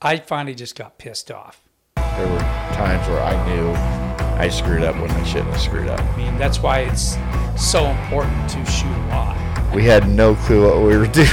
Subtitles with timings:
[0.00, 1.60] I finally just got pissed off.
[1.96, 3.72] There were times where I knew
[4.40, 5.98] I screwed up when I shouldn't have screwed up.
[6.00, 7.16] I mean, that's why it's
[7.60, 9.74] so important to shoot a lot.
[9.74, 11.28] We had no clue what we were doing.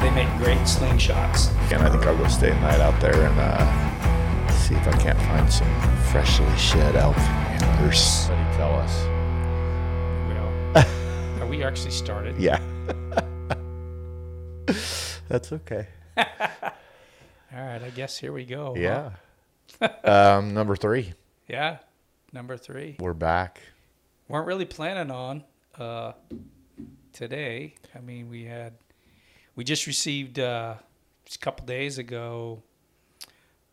[0.00, 1.52] They make great slingshots.
[1.72, 4.92] and I think I'll go stay the night out there and uh, see if I
[4.98, 5.68] can't find some
[6.10, 8.00] freshly shed elk antlers.
[8.00, 9.04] Somebody tell us.
[10.74, 12.36] Well, are we actually started?
[12.36, 12.58] Yeah.
[15.28, 15.86] That's okay.
[17.54, 18.74] All right, I guess here we go.
[18.76, 19.10] huh?
[19.80, 19.88] Yeah.
[20.36, 21.12] um, number three,
[21.48, 21.78] Yeah.
[22.32, 22.96] Number three.
[23.00, 23.60] we're back.
[24.28, 25.44] weren't really planning on
[25.78, 26.12] uh,
[27.12, 27.74] today.
[27.94, 28.74] I mean, we had
[29.56, 30.74] we just received uh,
[31.24, 32.62] just a couple days ago.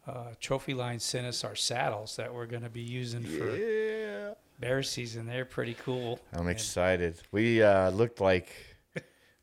[0.07, 4.34] Uh, Trophyline sent us our saddles that we're going to be using for Yeah.
[4.59, 5.26] bear season.
[5.26, 6.20] They're pretty cool.
[6.34, 7.21] I'm And excited.
[7.31, 8.49] We uh, looked like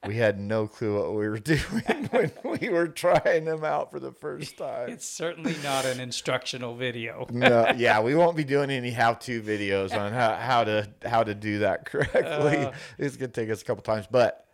[0.07, 4.01] we had no clue what we were doing when we were trying them out for
[4.01, 4.89] the first time.
[4.91, 7.27] It's certainly not an instructional video.
[7.33, 11.35] No, yeah, we won't be doing any how-to videos on how, how to how to
[11.35, 12.67] do that correctly.
[12.67, 12.73] Uh.
[12.99, 14.47] it's gonna take us a couple times, but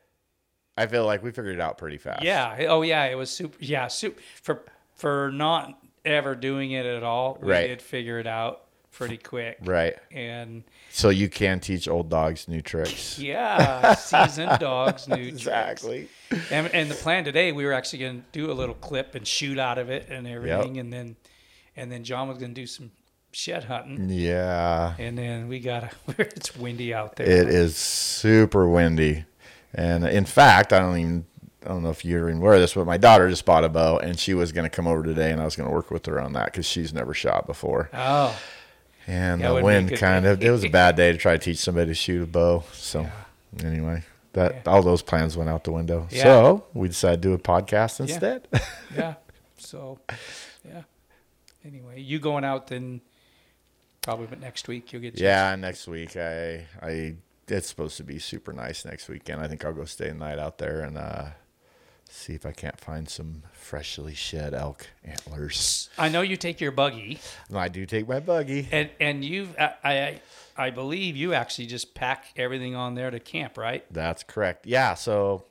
[0.77, 2.23] I feel like we figured it out pretty fast.
[2.23, 2.67] Yeah.
[2.69, 3.05] Oh, yeah.
[3.07, 3.57] It was super.
[3.61, 3.89] Yeah.
[3.89, 7.39] Super for for not ever doing it at all.
[7.43, 7.67] We Right.
[7.67, 8.63] did figure it out
[8.99, 9.59] pretty quick.
[9.63, 9.97] Right.
[10.11, 13.19] And So you can teach old dogs new tricks.
[13.19, 15.37] yeah, seasoned dogs, new tricks.
[15.39, 16.09] Exactly.
[16.51, 19.27] And, and the plan today, we were actually going to do a little clip and
[19.27, 21.17] shoot out of it and everything, and then
[21.77, 22.91] and then John was going to do some
[23.31, 24.95] shed hunting, Yeah.
[24.99, 27.27] and then we got it's windy out there.
[27.27, 29.25] It is super windy,
[29.75, 31.27] and in fact, I don't even
[31.65, 33.69] I don't know if you're even aware of this, but my daughter just bought a
[33.69, 35.91] bow, and she was going to come over today, and I was going to work
[35.91, 37.91] with her on that because she's never shot before.
[37.93, 38.37] Oh,
[39.09, 41.11] And Yeah, it the would be a wind kind of it was a bad day
[41.13, 42.63] to try to teach somebody to shoot a bow.
[42.75, 43.07] So
[43.65, 44.61] anyway, that Yeah.
[44.73, 46.07] all those plans went out the window.
[46.11, 46.23] Yeah.
[46.25, 48.47] So we decided to do a podcast instead.
[48.95, 49.15] yeah.
[49.57, 49.99] So,
[50.65, 50.83] yeah.
[51.65, 53.01] Anyway, you going out then?
[54.03, 55.19] Probably, but next week you'll get.
[55.19, 57.17] yeah, next week I I
[57.49, 59.41] it's supposed to be super nice next weekend.
[59.41, 61.31] I think I'll go stay the night out there and uh,
[62.09, 65.89] see if I can't find some freshly shed elk antlers.
[65.99, 67.19] I know you take your buggy,
[67.55, 68.69] I do take my buggy.
[68.73, 70.21] and and you've I I,
[70.59, 73.85] I believe you actually just pack everything on there to camp, right?
[73.93, 74.67] That's correct.
[74.67, 74.95] Yeah.
[74.95, 75.45] So,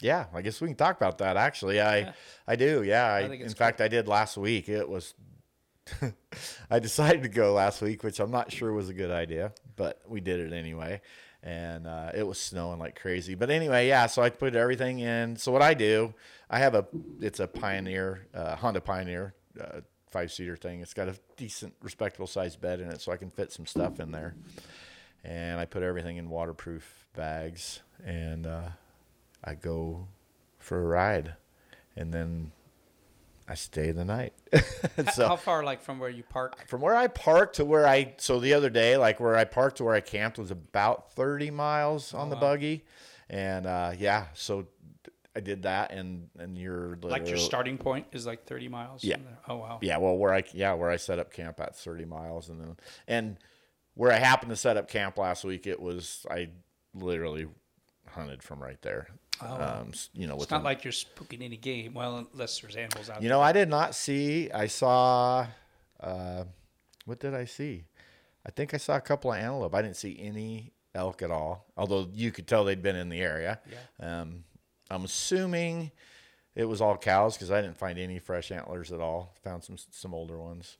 [0.00, 1.36] yeah, I guess we can talk about that.
[1.36, 2.14] Actually, I,
[2.46, 2.84] I do.
[2.84, 3.12] Yeah.
[3.12, 4.68] I, think in it's fact, I did last week.
[4.68, 5.14] It was.
[6.70, 10.00] I decided to go last week, which I'm not sure was a good idea, but
[10.06, 11.00] we did it anyway.
[11.42, 13.34] And uh, it was snowing like crazy.
[13.34, 14.06] But anyway, yeah.
[14.06, 15.36] So I put everything in.
[15.36, 16.14] So what I do,
[16.48, 16.86] I have a.
[17.20, 19.34] It's a Pioneer, uh, Honda Pioneer.
[19.60, 20.82] Uh, Five seater thing.
[20.82, 23.98] It's got a decent, respectable sized bed in it, so I can fit some stuff
[23.98, 24.34] in there
[25.24, 28.68] and I put everything in waterproof bags, and uh,
[29.44, 30.08] I go
[30.58, 31.34] for a ride,
[31.96, 32.52] and then
[33.52, 34.32] I stay the night.
[35.12, 36.66] so How far, like from where you park?
[36.68, 39.76] from where I parked to where I so the other day, like where I parked
[39.76, 42.86] to where I camped was about thirty miles on the buggy,
[43.28, 44.68] and uh, yeah, so
[45.36, 49.04] I did that, and and you're Like your starting point is like 30 miles.
[49.04, 49.16] Yeah.
[49.16, 49.38] from there?
[49.48, 49.78] Oh wow.
[49.82, 52.76] yeah, well, where I yeah where I set up camp at thirty miles, and then
[53.06, 53.36] and
[53.92, 56.48] where I happened to set up camp last week, it was I
[56.94, 57.48] literally
[58.12, 59.08] hunted from right there.
[59.40, 61.94] um, you know, It's not like you're spooking any game.
[61.94, 63.22] Well, unless there's animals out there.
[63.24, 64.50] you know, I did not see.
[64.52, 65.46] I saw.
[66.00, 66.44] Uh,
[67.04, 67.84] what did I see?
[68.46, 69.74] I think I saw a couple of antelope.
[69.74, 71.66] I didn't see any elk at all.
[71.76, 73.60] Although you could tell they'd been in the area.
[74.00, 74.20] Yeah.
[74.20, 74.44] Um,
[74.90, 75.90] I'm assuming
[76.54, 79.34] it was all cows because I didn't find any fresh antlers at all.
[79.42, 80.76] Found some some older ones,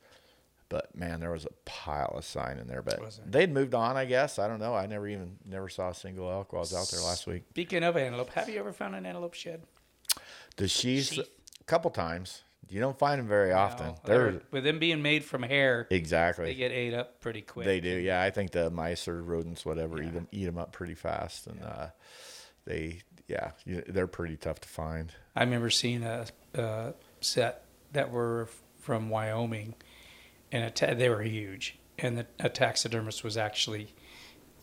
[0.72, 2.80] but man, there was a pile of sign in there.
[2.82, 4.38] But they'd moved on, I guess.
[4.38, 4.74] I don't know.
[4.74, 7.44] I never even never saw a single elk while I was out there last week.
[7.50, 9.62] Speaking of antelope, have you ever found an antelope shed?
[10.56, 11.28] The sheaves, Sheath.
[11.60, 12.42] a couple times.
[12.70, 13.88] You don't find them very often.
[13.88, 17.66] No, They're, with them being made from hair, exactly they get ate up pretty quick.
[17.66, 18.22] They do, yeah.
[18.22, 20.94] I think the mice or rodents, whatever, eat 'em eat them eat them up pretty
[20.94, 21.88] fast, and uh,
[22.64, 25.12] they yeah, they're pretty tough to find.
[25.36, 28.48] I remember seeing a, a set that were
[28.80, 29.74] from Wyoming,
[30.52, 31.78] and a ta- they were huge.
[31.98, 33.94] And the, a taxidermist was actually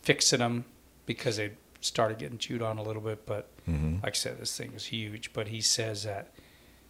[0.02, 0.64] fixing them
[1.06, 3.26] because they started getting chewed on a little bit.
[3.26, 3.96] But Mm-hmm.
[4.02, 5.32] like I said, this thing was huge.
[5.32, 6.32] But he says that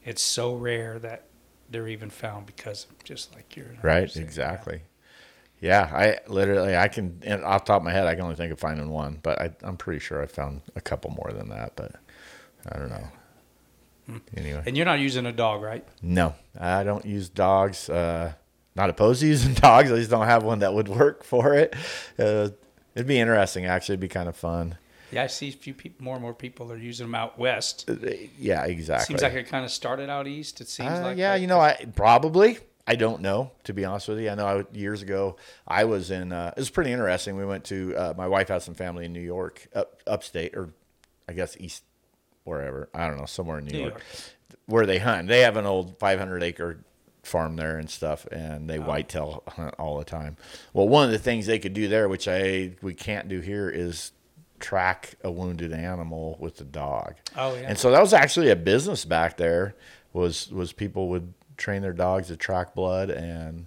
[0.05, 1.25] it's so rare that
[1.69, 4.82] they're even found because of just like you're Right, exactly.
[5.61, 8.35] Yeah, I literally, I can, and off the top of my head, I can only
[8.37, 11.50] think of finding one, but I, I'm pretty sure I found a couple more than
[11.50, 11.97] that, but
[12.73, 13.08] I don't know.
[14.37, 15.87] Anyway, And you're not using a dog, right?
[16.02, 17.88] no, I don't use dogs.
[17.91, 18.32] Uh,
[18.76, 19.90] not opposed to using dogs.
[19.93, 21.75] I just don't have one that would work for it.
[22.19, 22.50] Uh,
[22.94, 23.94] it'd be interesting, actually.
[23.94, 24.76] It'd be kind of fun.
[25.12, 27.90] Yeah, I see a few people, more and more people are using them out west.
[28.38, 29.14] Yeah, exactly.
[29.14, 30.61] Seems like it kind of started out east.
[30.61, 31.40] It seems Uh, like yeah, that.
[31.40, 34.31] you know, I probably I don't know to be honest with you.
[34.31, 35.34] I know I, years ago
[35.66, 36.31] I was in.
[36.32, 37.37] Uh, it was pretty interesting.
[37.37, 40.69] We went to uh, my wife has some family in New York, up upstate, or
[41.28, 41.82] I guess east,
[42.44, 44.02] wherever I don't know, somewhere in New, New York, York.
[44.66, 45.26] where they hunt.
[45.26, 46.78] They have an old 500 acre
[47.22, 48.82] farm there and stuff, and they Oh.
[48.82, 50.37] whitetail hunt all the time.
[50.72, 53.69] Well, one of the things they could do there, which I we can't do here,
[53.69, 54.12] is
[54.58, 57.14] track a wounded animal with the dog.
[57.37, 57.62] Oh yeah.
[57.69, 59.75] And so that was actually a business back there.
[60.12, 63.66] Was was people would train their dogs to track blood, and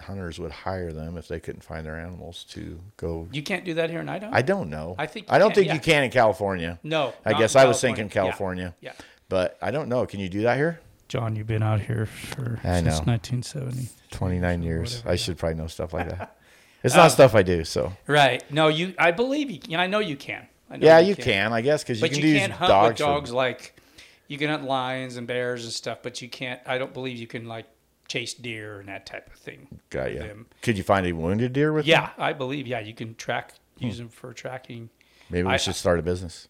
[0.00, 3.28] hunters would hire them if they couldn't find their animals to go.
[3.32, 4.30] you can't do that here in Idaho.
[4.34, 4.94] I don't know.
[4.98, 5.74] I think I don't can, think yeah.
[5.74, 6.78] you can in California.
[6.82, 7.12] no.
[7.24, 8.12] I guess I was thinking Yeah.
[8.12, 8.92] California, Yeah.
[9.28, 10.04] but I don't know.
[10.06, 10.80] Can you do that here?
[11.08, 13.12] John, you've been out here for I since know.
[13.12, 13.88] 1970.
[14.10, 14.96] Twenty nine years.
[14.96, 16.36] Whatever, I should probably know stuff like that.
[16.84, 17.64] It's not um, stuff I do.
[17.64, 18.44] So Right.
[18.52, 18.92] No, you.
[18.98, 19.58] I believe you.
[19.66, 20.46] Yeah, I know you can.
[20.68, 21.50] I know yeah, you can.
[21.54, 22.88] I guess because you But can you, do can't hunt dogs.
[22.90, 23.80] with dogs like
[24.28, 26.60] you can hunt lions and bears and stuff, but you can't.
[26.66, 27.64] I don't believe you can like
[28.06, 29.80] chase deer and that type of thing.
[29.88, 30.20] Got ya.
[30.24, 30.46] them.
[30.60, 31.86] Could you find a wounded deer with?
[31.86, 32.10] Yeah, them?
[32.18, 32.66] I believe.
[32.66, 33.54] Yeah, you can track.
[33.78, 33.86] Hmm.
[33.86, 34.90] Use them for tracking.
[35.30, 36.48] Maybe we I- should start a business.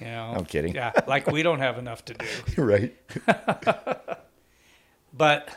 [0.00, 0.32] You know.
[0.36, 0.74] I'm kidding.
[0.74, 2.26] Yeah, like we don't have enough to do.
[2.62, 2.94] right.
[5.14, 5.54] But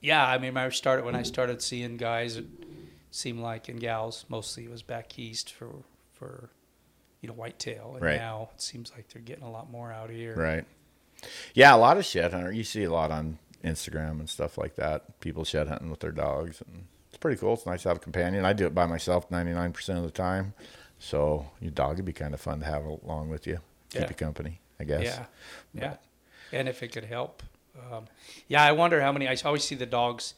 [0.00, 2.36] yeah, I mean, I started when I started seeing guys.
[2.36, 2.46] It
[3.10, 5.68] seemed like and gals mostly it was back east for
[6.14, 6.50] for
[7.20, 8.16] you know whitetail, and Right.
[8.18, 10.34] now it seems like they're getting a lot more out here.
[10.34, 10.64] Right.
[11.52, 12.52] Yeah, a lot of shed hunter.
[12.52, 15.20] You see a lot on Instagram and stuff like that.
[15.20, 17.54] People shed hunting with their dogs, and it's pretty cool.
[17.54, 18.44] It's nice to have a companion.
[18.44, 20.54] I do it by myself ninety nine percent of the time.
[20.98, 23.60] So your dog would be kind of fun to have along with you,
[23.90, 24.08] keep Yeah.
[24.08, 24.60] you company.
[24.80, 25.02] I guess.
[25.02, 25.24] Yeah,
[25.74, 25.96] yeah,
[26.52, 27.42] and if it could help,
[27.90, 28.06] um,
[28.46, 28.62] yeah.
[28.62, 29.26] I wonder how many.
[29.28, 30.34] I always see the dogs,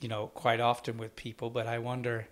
[0.00, 2.26] you know, quite often with people, but I wonder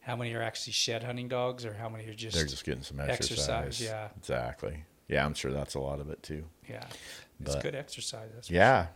[0.00, 2.82] how many are actually shed hunting dogs, or how many are just, They're just getting
[2.82, 3.38] some exercise.
[3.38, 4.08] exercise, yeah.
[4.18, 4.84] Exactly.
[5.08, 6.44] Yeah, I'm sure that's a lot of it too.
[6.68, 6.84] yeah.
[7.40, 8.50] It's But- good exercise.
[8.50, 8.88] Yeah.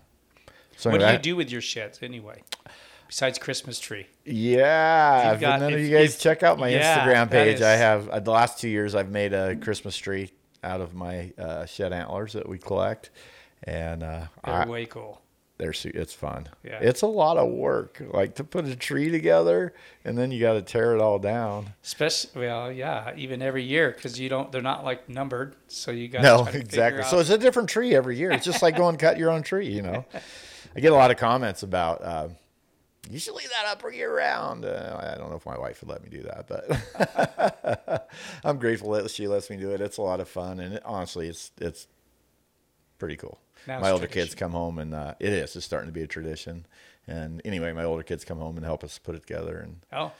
[0.77, 0.93] So sure.
[0.93, 2.43] What do you do with your sheds anyway,
[3.09, 4.07] besides Christmas tree?
[4.25, 7.61] Yeah, if got- none of you guys if- check out my yeah, Instagram page.
[7.61, 10.31] I have uh, the last two years I've made a Christmas tree
[10.63, 13.11] out of my uh, shed antlers that we collect,
[13.65, 15.21] and uh, They're I, way cool.
[15.57, 16.49] they're su- it's fun.
[16.65, 16.79] Yeah.
[16.81, 19.73] It's a lot of work, like to put a tree together,
[20.05, 21.75] and then you got to tear it all down.
[21.85, 24.51] Especially, well, yeah, even every year because you don't.
[24.53, 27.05] They're not like numbered, so you got No, exactly.
[27.05, 28.31] So it's a different tree every year.
[28.33, 30.05] It's just like going cut your own tree, you know.
[30.77, 32.29] I get a lot of comments about uh,
[33.09, 34.65] you should leave that up year round.
[34.65, 38.09] Uh, I don't know if my wife would let me do that, but
[38.45, 39.81] I'm grateful that she lets me do it.
[39.81, 41.87] It's a lot of fun, and it, honestly, it's it's
[42.99, 43.39] pretty cool.
[43.67, 45.57] Now my older kids come home, and uh, it is.
[45.57, 46.67] It's starting to be a tradition.
[47.07, 50.13] And anyway, my older kids come home and help us put it together, and oh,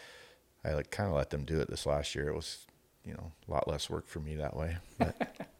[0.65, 2.29] I like kind of let them do it this last year.
[2.29, 2.67] It was,
[3.05, 4.77] you know, a lot less work for me that way.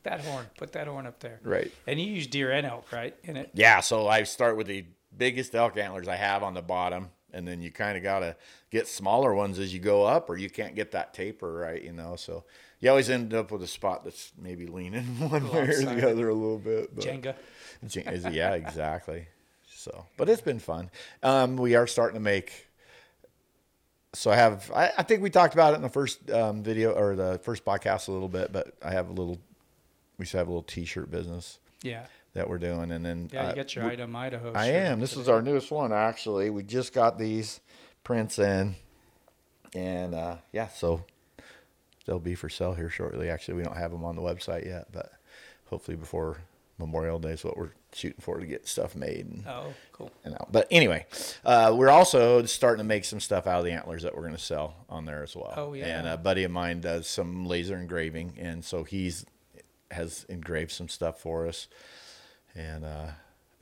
[0.05, 0.47] That horn.
[0.57, 1.39] Put that horn up there.
[1.43, 1.71] right.
[1.87, 3.15] And you use deer and elk, right?
[3.25, 3.51] In it.
[3.53, 7.47] Yeah, so I start with the biggest elk antlers I have on the bottom, and
[7.47, 8.37] then you kind of got to
[8.71, 11.93] get smaller ones as you go up, or you can't get that taper right, you
[11.93, 12.17] know.
[12.17, 12.45] So
[12.81, 16.29] you always end up with a spot that's maybe leaning one way or the other
[16.29, 16.95] a little bit.
[16.95, 17.35] But Jenga.
[17.83, 19.27] Is- yeah, exactly.
[19.69, 20.91] So, but it's been fun.
[21.23, 22.67] Um, we are starting to make.
[24.15, 24.71] So I have.
[24.75, 27.65] I, I think we talked about it in the first um, video or the first
[27.65, 29.39] podcast a little bit, but I have a little.
[30.19, 32.07] We should have a little T-shirt business Yeah.
[32.35, 34.53] That we're doing, and then Yeah, you uh, got your item Idaho.
[34.55, 35.01] I am.
[35.01, 36.51] This is our newest one, actually.
[36.51, 37.61] We just got these
[38.05, 38.77] prints in,
[39.75, 41.05] and uh, yeah, so
[42.07, 43.29] they'll be for sale here shortly.
[43.31, 45.13] Actually, we don't have them on the website yet, but
[45.67, 46.39] hopefully before
[46.79, 49.27] Memorial Day is what we're shooting for to get stuff made.
[49.27, 50.13] And, Oh, cool.
[50.25, 50.53] and out.
[50.53, 51.07] But anyway,
[51.45, 54.37] uh, we're also starting to make some stuff out of the antlers that we're going
[54.37, 55.53] to sell on there as well.
[55.57, 55.99] Oh, yeah.
[55.99, 59.27] And a buddy of mine does some laser engraving, and so he's
[59.91, 61.67] has engraved some stuff for us,
[62.59, 63.07] and uh,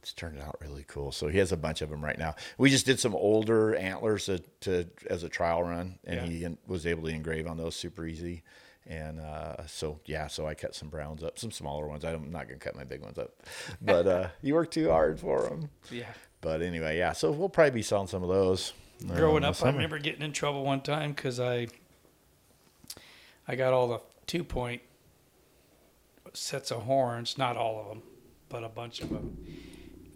[0.02, 1.12] it's turned out really cool.
[1.12, 2.34] So he has a bunch of them right now.
[2.58, 6.48] We just did some older antlers to, to as a trial run, and Yeah.
[6.48, 8.42] he was able to engrave on those super easy.
[8.88, 12.04] And uh, so yeah, so I cut some browns up, some smaller ones.
[12.04, 13.32] I'm not gonna cut my big ones up,
[13.82, 15.70] but uh, you work too hard for them.
[15.90, 16.06] Yeah.
[16.40, 17.12] But anyway, yeah.
[17.12, 18.72] So we'll probably be selling some of those.
[19.10, 21.66] uh, Growing up, I remember getting in trouble one time because I
[23.48, 24.82] I got all the two point
[26.32, 28.02] sets of horns, not all of them,
[28.56, 29.36] but a bunch of them.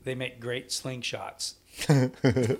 [0.05, 1.57] They make great slingshots.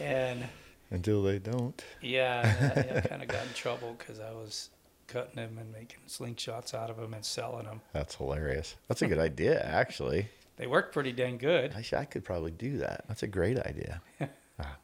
[0.00, 0.44] and
[0.90, 1.80] until they don't.
[2.02, 4.70] yeah, I, I kind of got in trouble because I was
[5.06, 7.82] cutting them and making slingshots out of them and selling them.
[7.92, 8.74] That's hilarious.
[8.88, 10.26] That's a good idea, actually.
[10.56, 11.72] They work pretty dang good.
[11.72, 13.04] I, I could probably do that.
[13.06, 14.00] That's a great idea.
[14.56, 14.76] Ah.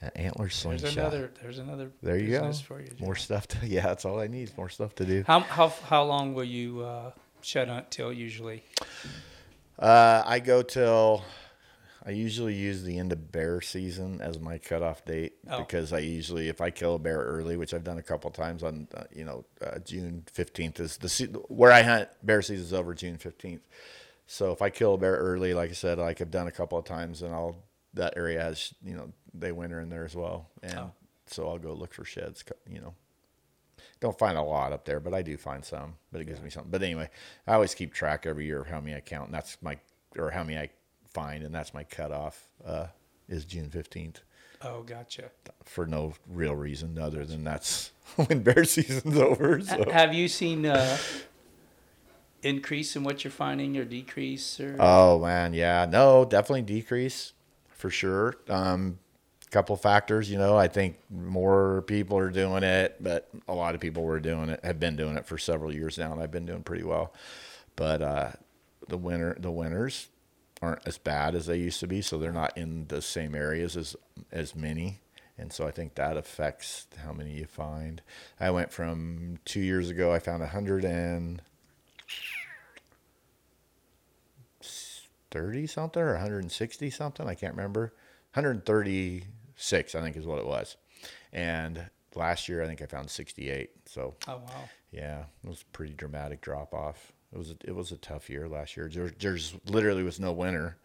[0.00, 0.92] An antler There's slingshot.
[0.96, 1.30] another.
[1.42, 1.90] There's another.
[2.02, 2.50] There you go.
[2.54, 4.50] For you, More stuff to yeah, that's all I need.
[4.56, 5.24] More stuff to do.
[5.26, 7.10] How how how long will you uh,
[7.44, 8.64] shed hunt till usually?
[9.78, 11.24] Uh, I go till
[12.06, 15.58] I usually use the end of bear season as my cutoff date Oh.
[15.58, 18.62] because I usually if I kill a bear early, which I've done a couple times
[18.62, 22.64] on uh, you know uh, June fifteenth is the se- where I hunt bear season
[22.64, 23.66] is over June fifteenth.
[24.26, 26.78] So if I kill a bear early, like I said, like I've done a couple
[26.78, 27.56] of times, and I'll
[27.94, 30.90] that area has you know they winter in there as well, and Oh.
[31.26, 32.44] so I'll go look for sheds.
[32.70, 32.94] You know,
[34.04, 35.94] don't find a lot up there, but I do find some.
[36.12, 36.70] But it gives me something.
[36.70, 37.08] But anyway,
[37.46, 39.78] I always keep track every year of how many I count, and that's my
[40.16, 40.68] or how many I
[41.12, 42.86] find, and that's my cutoff uh,
[43.28, 44.20] is June fifteenth
[44.62, 45.24] Oh, gotcha.
[45.64, 49.60] for no real reason other than that's when bear season's over.
[49.60, 49.90] So.
[49.90, 50.96] Have you seen uh,
[52.42, 54.76] increase in what you're finding or decrease or?
[54.78, 57.32] Oh man, yeah, no, definitely decrease
[57.68, 58.36] for sure.
[58.48, 58.98] Um,
[59.54, 63.80] couple factors, you know, I think more people are doing it, but a lot of
[63.80, 66.44] people were doing it, have been doing it for several years now, and I've been
[66.44, 67.14] doing pretty well.
[67.76, 68.32] But uh,
[68.88, 70.08] the winter, the winters
[70.60, 73.76] aren't as bad as they used to be, so they're not in the same areas
[73.76, 73.94] as
[74.32, 74.98] as many.
[75.38, 78.02] And so I think that affects how many you find.
[78.40, 81.42] I went from two years ago, I found a hundred and
[85.30, 87.28] 30 something or 160 something.
[87.28, 87.92] I can't remember.
[89.56, 90.76] 136, I think, is what it was.
[91.32, 93.70] And last year, I think I found 68.
[93.86, 94.68] So, oh wow.
[94.90, 97.12] yeah, it was a pretty dramatic drop off.
[97.32, 98.88] It was a, it was a tough year last year.
[98.88, 100.76] There, there's literally was no winter,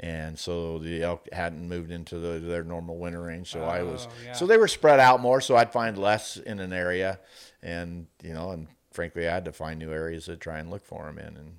[0.00, 3.50] and so the elk hadn't moved into the, their normal winter range.
[3.50, 4.32] So I was Oh, yeah.
[4.34, 5.40] so they were spread out more.
[5.40, 7.20] So I'd find less in an area,
[7.62, 10.84] and you know, and frankly, I had to find new areas to try and look
[10.84, 11.56] for them in, and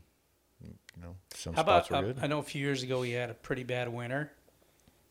[0.63, 2.03] you know, some How spots about?
[2.03, 2.23] were good.
[2.23, 4.31] I know a few years ago we had a pretty bad winter.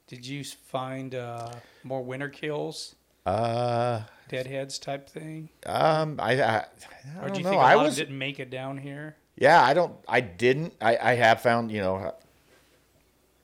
[0.07, 1.51] Did you find uh,
[1.83, 2.95] more winter kills,
[3.27, 6.65] Uh, deadheads type thing, um, I, I, I
[7.23, 7.51] or don't you know.
[7.51, 9.17] think I was, didn't make it down here?
[9.37, 10.75] yeah, I don't, I didn't.
[10.81, 12.15] I, I have found, you know,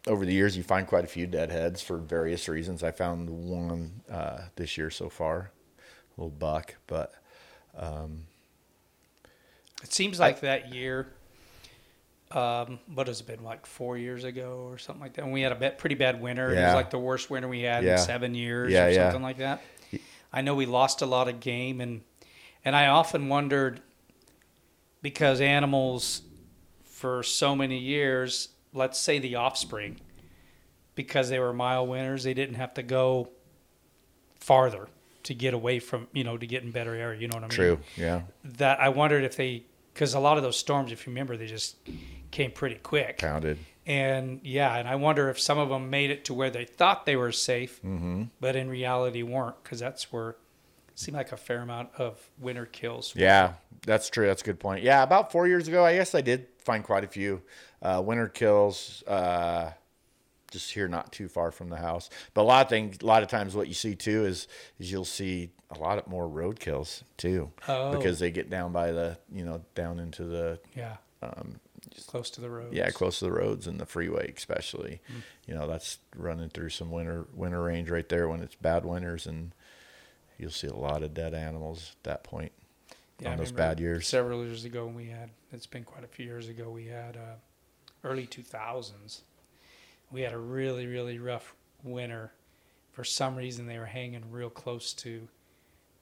[0.06, 2.82] over the years, you find quite a few deadheads for various reasons.
[2.82, 5.50] I found one uh, this year so far,
[6.16, 7.12] a little buck, but
[9.82, 11.12] It seems like that year.
[12.32, 15.24] Um, what has it been like four years ago or something like that?
[15.24, 16.52] And we had a pretty bad winter.
[16.52, 17.92] It was like the worst winter we had Yeah.
[17.92, 19.04] in seven years Yeah, or yeah.
[19.06, 19.60] something like that.
[20.32, 22.02] I know we lost a lot of game, and
[22.64, 23.80] and I often wondered
[25.02, 26.22] because animals
[26.84, 29.98] for so many years, let's say the offspring,
[30.94, 33.30] because they were mile winners, they didn't have to go
[34.38, 34.88] farther
[35.24, 37.18] to get away from you know to get in better area.
[37.20, 37.56] You know what I mean?
[37.56, 37.78] true.
[37.96, 38.22] Yeah.
[38.44, 41.46] that I wondered if they, because a lot of those storms, if you remember, they
[41.46, 41.76] just
[42.30, 43.18] came pretty quick.
[43.18, 43.58] Pounded.
[43.86, 47.06] And yeah, and I wonder if some of them made it to where they thought
[47.06, 48.24] they were safe, Mm-hmm.
[48.40, 50.36] but in reality weren't, because that's where it
[50.94, 53.14] seemed like a fair amount of winter kills.
[53.16, 54.26] Yeah, that's true.
[54.26, 54.82] That's a good point.
[54.84, 57.42] Yeah, about four years ago, I guess I did find quite a few
[57.82, 59.02] uh, winter kills.
[59.08, 59.72] Uh,
[60.52, 62.10] just here, not too far from the house.
[62.34, 64.46] But a lot of things, a lot of times, what you see too is
[64.78, 67.96] is you'll see a lot of more road kills too, Oh.
[67.96, 71.60] because they get down by the you know down into the Yeah, um,
[72.06, 72.74] close to the roads.
[72.74, 75.00] yeah close to the roads and the freeway especially.
[75.46, 79.26] You know that's running through some winter winter range right there when it's bad winters
[79.26, 79.52] and.
[80.38, 82.52] You'll see a lot of dead animals at that point
[83.18, 84.06] Yeah, on those bad years.
[84.08, 85.28] Several years ago, we had.
[85.52, 86.70] It's been quite a few years ago.
[86.70, 87.34] We had uh,
[88.04, 89.20] early two thousands.
[90.10, 91.54] We had a really really rough
[91.84, 92.32] winter.
[92.92, 95.28] For some reason, they were hanging real close to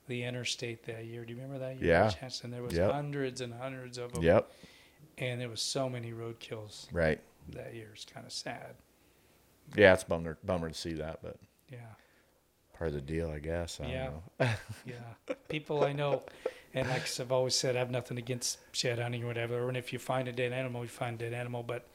[0.07, 1.25] the interstate that year.
[1.25, 1.91] Do you remember that year?
[1.91, 2.29] Yeah.
[2.45, 2.93] And there was Yep.
[2.93, 4.23] hundreds and hundreds of them.
[4.23, 4.53] Yep.
[5.21, 7.21] And there was so many road kills Right.
[7.51, 7.91] that year.
[7.95, 8.77] It's kind of sad.
[9.77, 11.37] Yeah, it's bummer bummer to see that, but
[11.71, 11.79] Yeah.
[12.73, 13.81] part of the deal, I guess.
[13.81, 14.11] I Yeah.
[14.87, 16.23] Yeah, people I know,
[16.73, 19.69] and like I've always said, I have nothing against shed hunting or whatever.
[19.69, 21.63] And if you find a dead animal, you find a dead animal.
[21.63, 21.87] But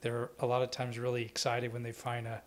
[0.00, 2.42] they're a lot of times really excited when they find a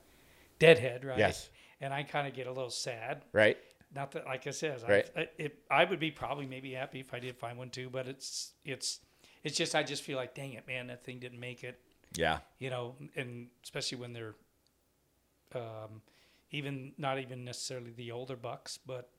[0.59, 1.17] deadhead, right?
[1.19, 1.49] Yes.
[1.79, 3.23] And I kind of get a little sad.
[3.31, 3.57] Right.
[3.93, 5.09] Not that, like I said, Right.
[5.15, 7.89] I, I, it, I would be probably maybe happy if I did find one too.
[7.89, 8.99] But it's it's
[9.45, 11.79] it's just I just feel like, dang it, man, that thing didn't make it.
[12.15, 12.39] Yeah.
[12.59, 14.35] You know, and especially when they're
[15.53, 16.01] um,
[16.51, 19.09] even not even necessarily the older bucks, but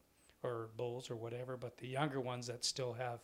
[0.42, 3.20] or bulls or whatever, but the younger ones that still have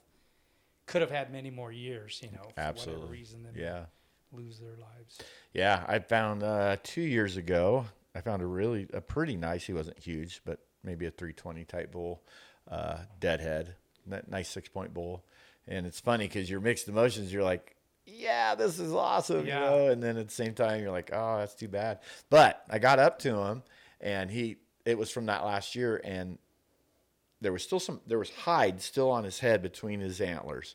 [0.86, 2.94] could have had many more years, you know, for Absolutely.
[3.02, 3.84] whatever reason, than Yeah.
[4.32, 5.18] lose their lives.
[5.52, 5.84] Yeah.
[5.86, 7.86] I found uh, two years ago.
[8.14, 9.64] I found a really a pretty nice.
[9.64, 12.22] He wasn't huge, but maybe a 320 type bull,
[12.70, 13.76] uh, deadhead.
[14.06, 15.24] That nice six point bull.
[15.68, 17.32] And it's funny because your mixed emotions.
[17.32, 19.60] You're like, yeah, this is awesome, Yeah.
[19.60, 19.86] you know.
[19.88, 22.00] And then at the same time, you're like, oh, that's too bad.
[22.30, 23.62] But I got up to him,
[24.00, 26.38] and he it was from that last year, and
[27.40, 30.74] there was still some there was hide still on his head between his antlers.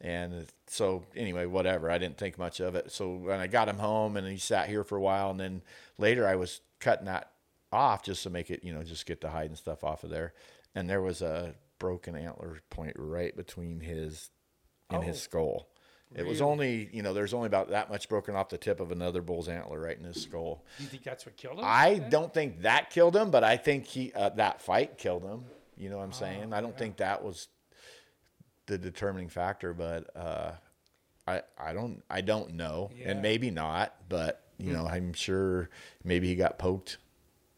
[0.00, 1.88] And so anyway, whatever.
[1.90, 2.90] I didn't think much of it.
[2.90, 5.62] So when I got him home and he sat here for a while and then
[5.96, 7.30] later I was cutting that
[7.70, 10.10] off just to make it, you know, just get the hide and stuff off of
[10.10, 10.32] there.
[10.74, 14.30] And there was a broken antler point right between his
[14.90, 15.68] in Oh, his skull.
[16.14, 18.92] It was only, you know, there's only about that much broken off the tip of
[18.92, 20.62] another bull's antler right in his skull.
[20.78, 21.64] You think that's what killed him?
[21.66, 22.10] I then?
[22.10, 25.44] don't think that killed him, but I think he uh, that fight killed him.
[25.76, 26.52] You know what Oh, I'm saying?
[26.52, 27.48] I don't think that was
[28.66, 30.52] the determining factor, but uh,
[31.26, 33.04] I I don't I don't know, Yeah.
[33.04, 33.10] Hmm.
[33.10, 35.70] and maybe not, but you know I'm sure
[36.04, 36.98] maybe he got poked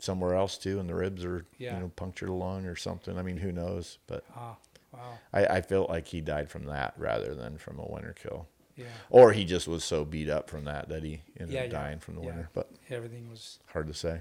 [0.04, 1.74] somewhere else too, and the ribs are Yeah.
[1.74, 3.18] you know punctured a lung or something.
[3.18, 3.98] I mean, who knows?
[4.06, 4.56] But Oh,
[4.92, 5.18] wow.
[5.32, 8.46] I, I felt like he died from that rather than from a winter kill.
[8.76, 8.86] Yeah.
[9.10, 11.98] Or he just was so beat up from that that he ended Yeah, up dying
[12.00, 12.48] from the winter.
[12.54, 13.58] But Everything was.
[13.66, 14.20] hard to say.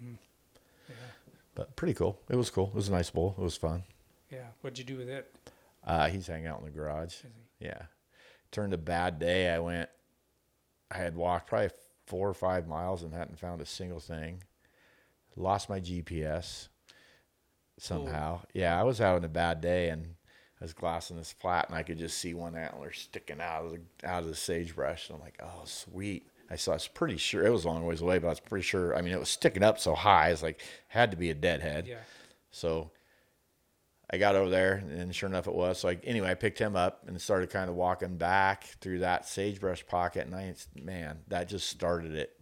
[0.00, 0.94] Yeah.
[1.54, 2.18] But pretty cool.
[2.28, 2.68] It was cool.
[2.68, 3.34] It was a nice bull.
[3.38, 3.84] It was fun.
[4.30, 4.46] Yeah.
[4.60, 5.32] What'd you do with it?
[5.86, 7.16] Uh, he's hanging out in the garage.
[7.60, 7.82] Yeah.
[8.50, 9.50] Turned a bad day.
[9.54, 9.88] I went,
[10.90, 11.70] I had walked probably
[12.06, 14.42] four or five miles and hadn't found a single thing.
[15.36, 16.68] Lost my GPS
[17.78, 18.40] somehow.
[18.52, 20.14] Yeah, I was having a bad day and
[20.60, 23.72] I was glassing this flat and I could just see one antler sticking out of
[23.72, 25.08] the, out of the sagebrush.
[25.08, 26.28] And I'm like, oh, sweet.
[26.50, 28.40] I saw, I was pretty sure, it was a long ways away, but I was
[28.40, 30.30] pretty sure, I mean, it was sticking up so high.
[30.30, 31.86] It's like, had to be a deadhead.
[31.86, 31.96] Yeah.
[32.50, 32.90] So
[34.10, 35.78] I got over there, and sure enough, it was.
[35.78, 39.26] So I, anyway, I picked him up and started kind of walking back through that
[39.26, 40.26] sagebrush pocket.
[40.26, 42.38] And I, man, that just started it.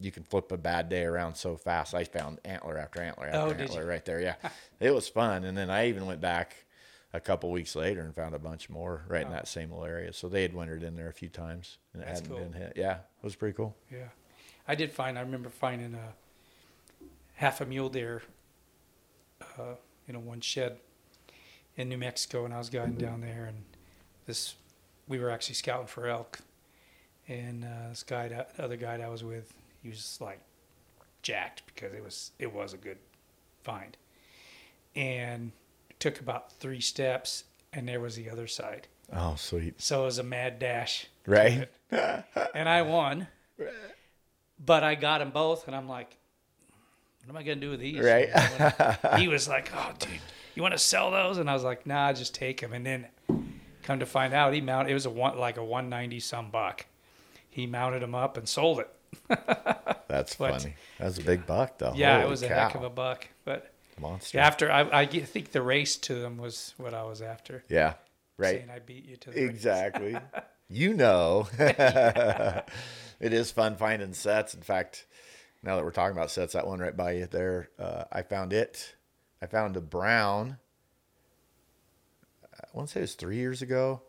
[0.00, 1.94] You can flip a bad day around so fast.
[1.94, 4.20] I found antler after antler after Oh, antler right there.
[4.20, 4.34] Yeah,
[4.80, 5.44] it was fun.
[5.44, 6.64] And then I even went back
[7.12, 9.32] a couple weeks later and found a bunch more right in Oh.
[9.32, 10.12] that same little area.
[10.12, 12.44] So they had wintered in there a few times, and it That's hadn't cool.
[12.44, 12.72] been hit.
[12.76, 13.76] Yeah, it was pretty cool.
[13.90, 14.08] Yeah.
[14.66, 16.12] I did find, I remember finding a
[17.34, 18.22] half a mule deer
[19.58, 19.74] uh,
[20.08, 20.78] in a one shed
[21.76, 23.58] in New Mexico, and I was guiding down there, and
[24.26, 24.54] this,
[25.08, 26.38] we were actually scouting for elk,
[27.28, 29.52] and uh, this uh, other guide I was with,
[29.84, 30.40] he was like
[31.22, 32.98] jacked because it was, it was a good
[33.62, 33.96] find,
[34.96, 35.52] and
[36.00, 38.88] took about three steps, and there was the other side.
[39.12, 39.80] Oh, sweet.
[39.80, 41.68] So it was a mad dash Right?
[41.90, 43.28] and I won.
[44.64, 46.16] But I got them both, and I'm like,
[47.24, 47.98] what am I gonna do with these?
[47.98, 48.28] Right.
[49.18, 50.10] he was like, oh, dude,
[50.54, 51.38] you want to sell those?
[51.38, 52.72] And I was like, nah, just take them.
[52.72, 53.06] And then
[53.82, 54.90] come to find out, he mounted.
[54.90, 56.86] It was a one like a 190 some buck.
[57.48, 58.88] He mounted them up and sold it.
[60.08, 60.74] That's But- funny.
[60.98, 61.92] That's a big buck, though.
[61.94, 63.26] yeah, it Holy was a heck of a buck.
[63.44, 64.38] But monster.
[64.38, 67.64] after I, I think the race to them was what I was after.
[67.68, 67.94] Yeah.
[68.36, 68.56] Right.
[68.58, 69.44] Saying I beat you to the.
[69.44, 70.16] Exactly.
[70.68, 71.48] you know.
[71.58, 72.64] it
[73.20, 74.54] is fun finding sets.
[74.54, 75.06] In fact,
[75.62, 78.52] now that we're talking about sets, that one right by you there, uh, I found
[78.52, 78.94] it.
[79.42, 80.58] I found a brown.
[82.54, 84.02] I want to say it was three years ago,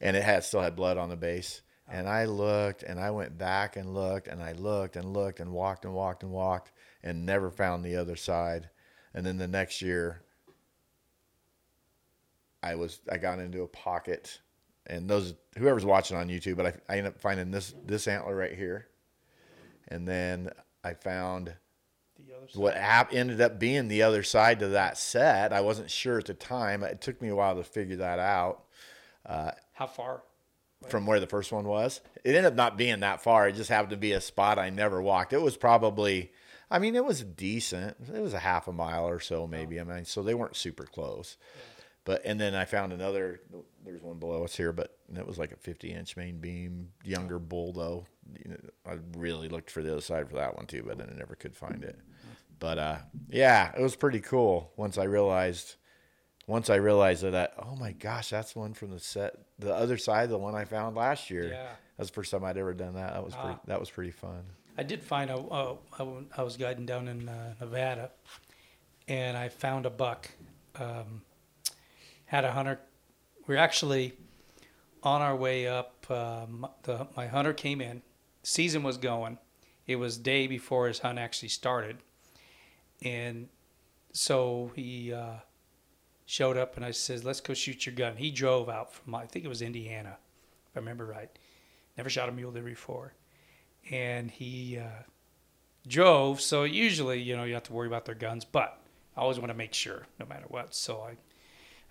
[0.00, 1.60] and it had still had blood on the base.
[1.90, 5.50] And I looked, and I went back and looked, and I looked and looked and
[5.50, 6.70] walked and walked and walked,
[7.02, 8.70] and never found the other side.
[9.12, 10.22] And then the next year,
[12.62, 14.40] I was I got into a pocket,
[14.86, 18.36] and those whoever's watching on YouTube, but I, I ended up finding this this antler
[18.36, 18.86] right here,
[19.88, 20.50] and then
[20.84, 21.54] I found
[22.18, 25.52] The other what app ended up being the other side to that set.
[25.52, 26.84] I wasn't sure at the time.
[26.84, 28.64] It took me a while to figure that out
[29.26, 30.22] uh, How far?
[30.88, 32.00] From where the first one was.
[32.24, 33.48] It ended up not being that far.
[33.48, 35.32] It just happened to be a spot I never walked.
[35.32, 36.32] It was probably,
[36.70, 37.96] I mean, it was decent.
[38.12, 39.80] It was a half a mile or so, maybe.
[39.80, 41.36] I mean, so they weren't super close.
[42.04, 43.40] But and then I found another.
[43.84, 47.38] There's one below us here, but it was like a 50 inch main beam, younger
[47.38, 48.06] bull though.
[48.42, 51.10] You know, I really looked for the other side for that one too, but then
[51.12, 51.98] I never could find it.
[52.58, 55.76] But uh, yeah, it was pretty cool once I realized.
[56.50, 60.30] Once I realized that, oh my gosh, that's one from the set, the other side,
[60.30, 61.48] the one I found last year.
[61.50, 61.68] Yeah.
[61.96, 63.12] That's the first time I'd ever done that.
[63.14, 63.60] That was pretty, Ah.
[63.66, 64.42] that was pretty fun.
[64.76, 65.36] I did find a.
[65.36, 65.76] Uh,
[66.36, 68.10] I was guiding down in uh, Nevada,
[69.06, 70.28] and I found a buck.
[70.74, 71.22] Um,
[72.24, 72.80] had a hunter.
[73.46, 74.14] We are actually
[75.04, 76.10] on our way up.
[76.10, 78.02] Um, the my hunter came in.
[78.42, 79.38] Season was going.
[79.86, 81.98] It was day before his hunt actually started,
[83.02, 83.48] and
[84.12, 85.34] so he uh,
[86.30, 89.26] showed up, and I said, "Let's go shoot your gun." He drove out from I
[89.26, 90.16] think it was Indiana,
[90.68, 91.30] if I remember right.
[91.96, 93.14] Never shot a mule deer before
[93.90, 95.02] and he uh,
[95.86, 96.40] drove.
[96.40, 98.78] So usually, you know, you have to worry about their guns, but
[99.16, 100.74] I always want to make sure, no matter what.
[100.74, 101.16] So I,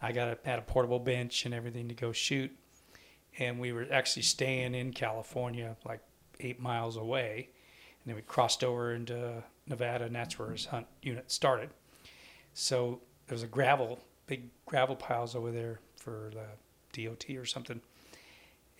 [0.07, 2.51] I got a, had a portable bench and everything to go shoot,
[3.37, 6.01] and we were actually staying in California, like
[6.39, 7.49] eight miles away.
[8.03, 11.69] And then we crossed over into Nevada, and that's where his hunt unit started.
[12.53, 13.99] So there was a gravel,
[14.29, 16.31] big gravel piles over there for
[16.93, 17.81] the DOT or something,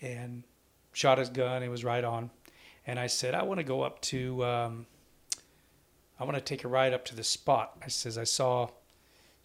[0.00, 0.44] and
[0.92, 1.64] shot his gun.
[1.64, 2.30] It was right on,
[2.86, 4.86] and I said, I want to go up to, um,
[6.20, 7.76] I want to take a ride up to the spot.
[7.84, 8.68] I says I saw,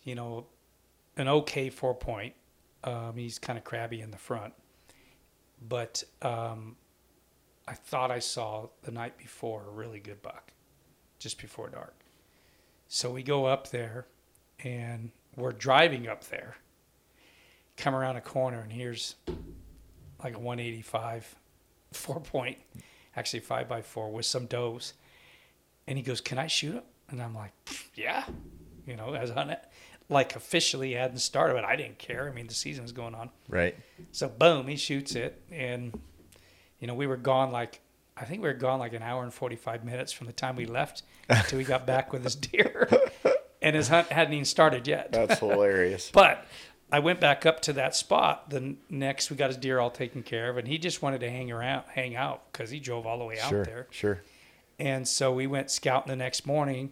[0.03, 0.45] you know,
[1.17, 2.35] an okay four point.
[2.83, 4.53] Um, he's kind of crabby in the front,
[5.67, 6.75] but um,
[7.67, 10.53] I thought I saw the night before a really good buck,
[11.17, 11.95] just before dark.
[12.87, 14.05] So we go up there,
[14.63, 16.55] and we're driving up there.
[17.77, 19.15] Come around a corner, and here's
[20.23, 21.35] like a 185
[21.91, 22.57] four point,
[23.15, 24.93] actually five by four with some does.
[25.87, 27.51] And he goes, "Can I shoot him?" And I'm like,
[27.95, 28.25] "Yeah,"
[28.85, 29.63] you know, as on it,
[30.09, 32.29] like officially hadn't started, but I didn't care.
[32.29, 33.29] I mean, the season was going on.
[33.49, 33.75] Right.
[34.11, 35.99] So boom, he shoots it, and
[36.79, 37.81] you know we were gone like
[38.17, 40.55] I think we were gone like an hour and forty five minutes from the time
[40.55, 42.89] we left until we got back with his deer,
[43.65, 45.11] and his hunt hadn't even started yet.
[45.11, 46.11] That's hilarious.
[46.13, 46.45] But
[46.91, 48.51] I went back up to that spot.
[48.51, 51.31] The next we got his deer all taken care of, and he just wanted to
[51.31, 53.65] hang around, hang out because he drove all the way out sure.
[53.65, 53.87] there.
[53.89, 54.21] Sure.
[54.77, 56.91] And so we went scouting the next morning.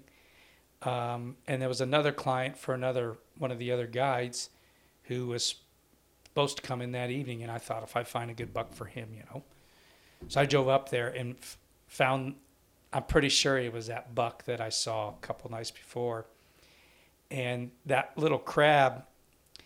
[0.81, 4.49] Um, and there was another client for another one of the other guides
[5.03, 5.55] who was
[6.25, 7.43] supposed to come in that evening.
[7.43, 9.43] And I thought if I find a good buck for him, you know.
[10.27, 11.57] So I drove up there and f-
[11.87, 12.35] found,
[12.91, 16.25] I'm pretty sure it was that buck that I saw a couple nights before.
[17.33, 19.05] And that little crab,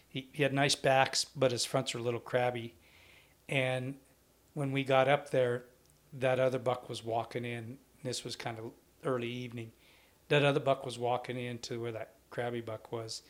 [0.07, 2.73] he, he had nice backs, but his fronts were a little crabby.
[3.49, 3.95] And
[4.53, 5.65] when we got up there,
[6.13, 7.77] that other buck was walking in.
[8.05, 8.71] This was kind of
[9.03, 9.73] early evening.
[10.29, 13.21] That other buck was walking into where that crabby buck was,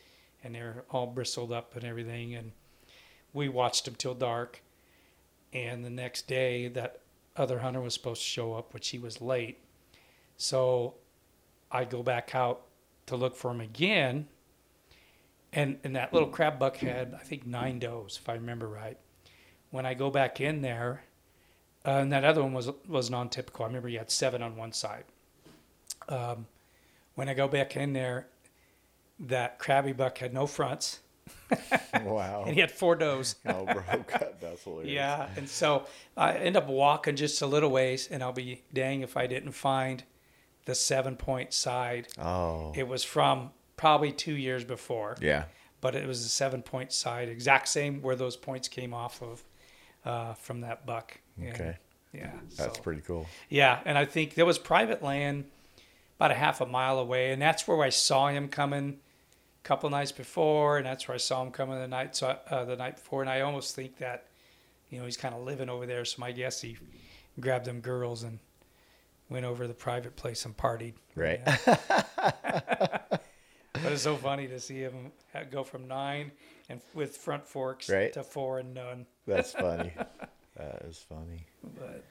[0.43, 2.36] and they're all bristled up and everything.
[2.36, 2.52] And
[3.34, 4.62] we watched them till dark.
[5.52, 7.00] And the next day, that
[7.36, 9.58] other hunter was supposed to show up, which he was late.
[10.38, 10.93] So
[11.71, 12.66] I go back out
[13.07, 14.27] to look for him again.
[15.51, 18.97] And, and that little crab buck had, I think, nine does, if I remember right.
[19.71, 21.03] When I go back in there,
[21.85, 23.63] uh, and that other one was was non-typical.
[23.63, 25.05] I remember he had seven on one side.
[26.09, 26.47] Um,
[27.15, 28.27] when I go back in there,
[29.19, 30.99] that crabby buck had no fronts,
[32.03, 32.43] Wow.
[32.45, 33.35] and he had four does.
[33.45, 34.91] oh, bro, God, that's hilarious.
[34.91, 39.01] Yeah, and so I end up walking just a little ways, and I'll be dang
[39.01, 40.03] if I didn't find
[40.67, 42.08] the seven-point side.
[42.19, 42.71] Oh.
[42.75, 45.45] It was from probably two years before, yeah.
[45.82, 49.43] but it was a seven-point side, exact same where those points came off of
[50.06, 51.19] uh, from that buck.
[51.41, 51.77] And, Okay.
[52.13, 53.27] Yeah, That's so- pretty cool.
[53.49, 55.45] Yeah, and I think there was private land
[56.17, 58.97] about a half a mile away, and that's where I saw him coming
[59.63, 62.65] a couple nights before, and that's where I saw him coming the night so uh,
[62.65, 64.25] the night before, and I almost think that
[64.89, 66.06] you know he's kind of living over there.
[66.06, 66.77] So my guess he
[67.39, 68.39] grabbed them girls and
[69.29, 70.93] went over to the private place and partied.
[71.15, 71.41] Right.
[71.45, 71.77] Yeah.
[73.73, 75.11] but it's so funny to see him
[75.51, 76.31] go from nine
[76.69, 78.11] and with front forks Right.
[78.13, 79.05] to four and none.
[79.25, 79.93] That's funny.
[80.55, 81.45] that is funny.
[81.63, 82.03] But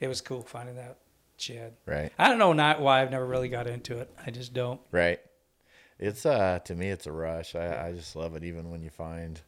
[0.00, 0.98] it was cool finding that
[1.36, 1.74] shed.
[1.86, 2.12] Right.
[2.18, 4.10] I don't know not why I've never really got into it.
[4.26, 4.80] I just don't.
[4.90, 5.20] Right.
[5.98, 7.54] It's uh to me it's a rush.
[7.54, 9.40] I, I just love it even when you find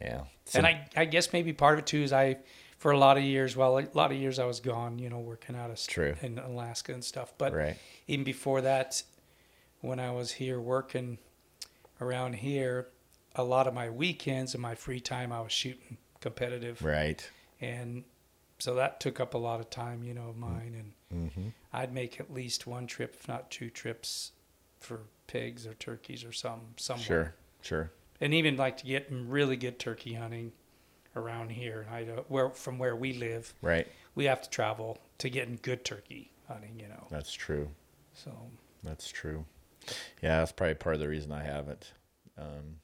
[0.00, 0.22] yeah.
[0.54, 2.38] and I, I guess maybe part of it too is I,
[2.82, 5.20] for a lot of years, well, a lot of years I was gone, you know,
[5.20, 6.16] working out of True.
[6.20, 7.32] in Alaska and stuff.
[7.38, 7.76] But right.
[8.08, 9.02] even before that,
[9.82, 11.18] when I was here working
[12.00, 12.88] around here,
[13.36, 17.28] a lot of my weekends and my free time I was shooting competitive, Right.
[17.60, 18.02] and
[18.58, 20.74] so that took up a lot of time, you know, of mine.
[20.78, 21.48] And Mm-hmm.
[21.74, 24.32] I'd make at least one trip, if not two trips,
[24.80, 27.04] for pigs or turkeys or some somewhere.
[27.04, 27.34] Sure.
[27.60, 27.90] Sure.
[28.20, 30.52] and even like to get really good turkey hunting
[31.16, 33.86] around here in Idaho, where from where we live, Right.
[34.14, 36.78] we have to travel to getting good turkey hunting.
[36.78, 37.68] You know, That's true.
[38.14, 38.30] so
[38.82, 39.44] That's true.
[40.22, 41.92] Yeah, that's probably part of the reason I haven't
[42.38, 42.76] um,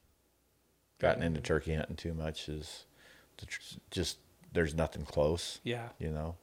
[0.98, 2.84] gotten into turkey hunting too much is
[3.46, 3.60] tr-
[3.90, 4.18] just
[4.52, 5.60] there's nothing close.
[5.62, 5.88] yeah.
[5.98, 6.34] You know,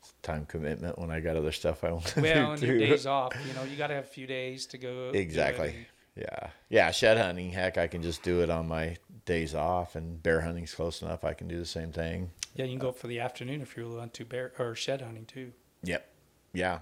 [0.00, 2.66] it's time commitment when I got other stuff I want to Well, and do.
[2.68, 2.86] your too.
[2.86, 5.10] days off, you know, you got to have a few days to go.
[5.14, 5.86] Exactly.
[6.16, 6.90] Yeah, yeah.
[6.92, 10.72] Shed hunting, heck, I can just do it on my days off, and bear hunting's
[10.74, 11.24] close enough.
[11.24, 12.30] I can do the same thing.
[12.54, 15.24] Yeah, you can go for the afternoon if you're on to bear or shed hunting
[15.24, 15.52] too.
[15.82, 16.08] Yep.
[16.52, 16.78] Yeah.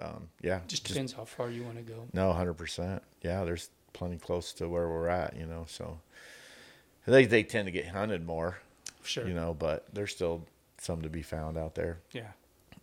[0.00, 0.60] Um, yeah.
[0.66, 2.08] Just depends how far you want to go.
[2.12, 3.02] No, hundred percent.
[3.22, 5.66] Yeah, there's plenty close to where we're at, you know.
[5.68, 6.00] So
[7.06, 8.58] they they tend to get hunted more,
[9.04, 9.26] Sure.
[9.26, 10.46] you know, but there's still
[10.78, 12.00] some to be found out there.
[12.10, 12.32] Yeah.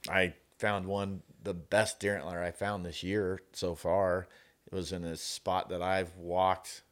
[0.10, 4.28] I found one the best deer antler I found this year so far.
[4.72, 6.84] It was in a spot that I've walked.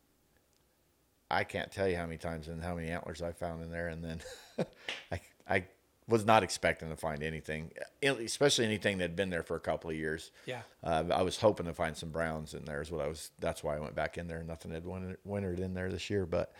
[1.31, 3.87] I can't tell you how many times and how many antlers I found in there,
[3.87, 4.21] and then
[5.11, 5.65] I I
[6.07, 9.91] was not expecting to find anything, especially anything that had been there for a couple
[9.91, 10.31] of years.
[10.45, 10.61] Yeah.
[10.83, 12.81] Uh, I was hoping to find some browns in there.
[12.81, 13.29] Is what I was.
[13.39, 14.43] That's why I went back in there.
[14.43, 16.53] Nothing had wintered, wintered in there this year, but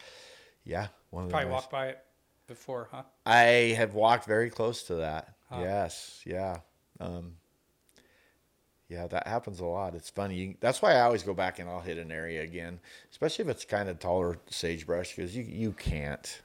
[0.64, 2.00] yeah, one of Probably walked by it
[2.48, 3.04] before, huh?
[3.26, 5.34] I have walked very close to that.
[5.50, 5.62] Huh.
[5.62, 6.58] Yes, yeah,
[7.00, 7.34] um,
[8.90, 9.08] yeah.
[9.08, 9.96] That happens a lot.
[9.96, 10.58] It's funny.
[10.60, 12.80] That's why I always go back and I'll hit an area again,
[13.12, 16.42] especially if it's kind of taller sagebrush, because you you can't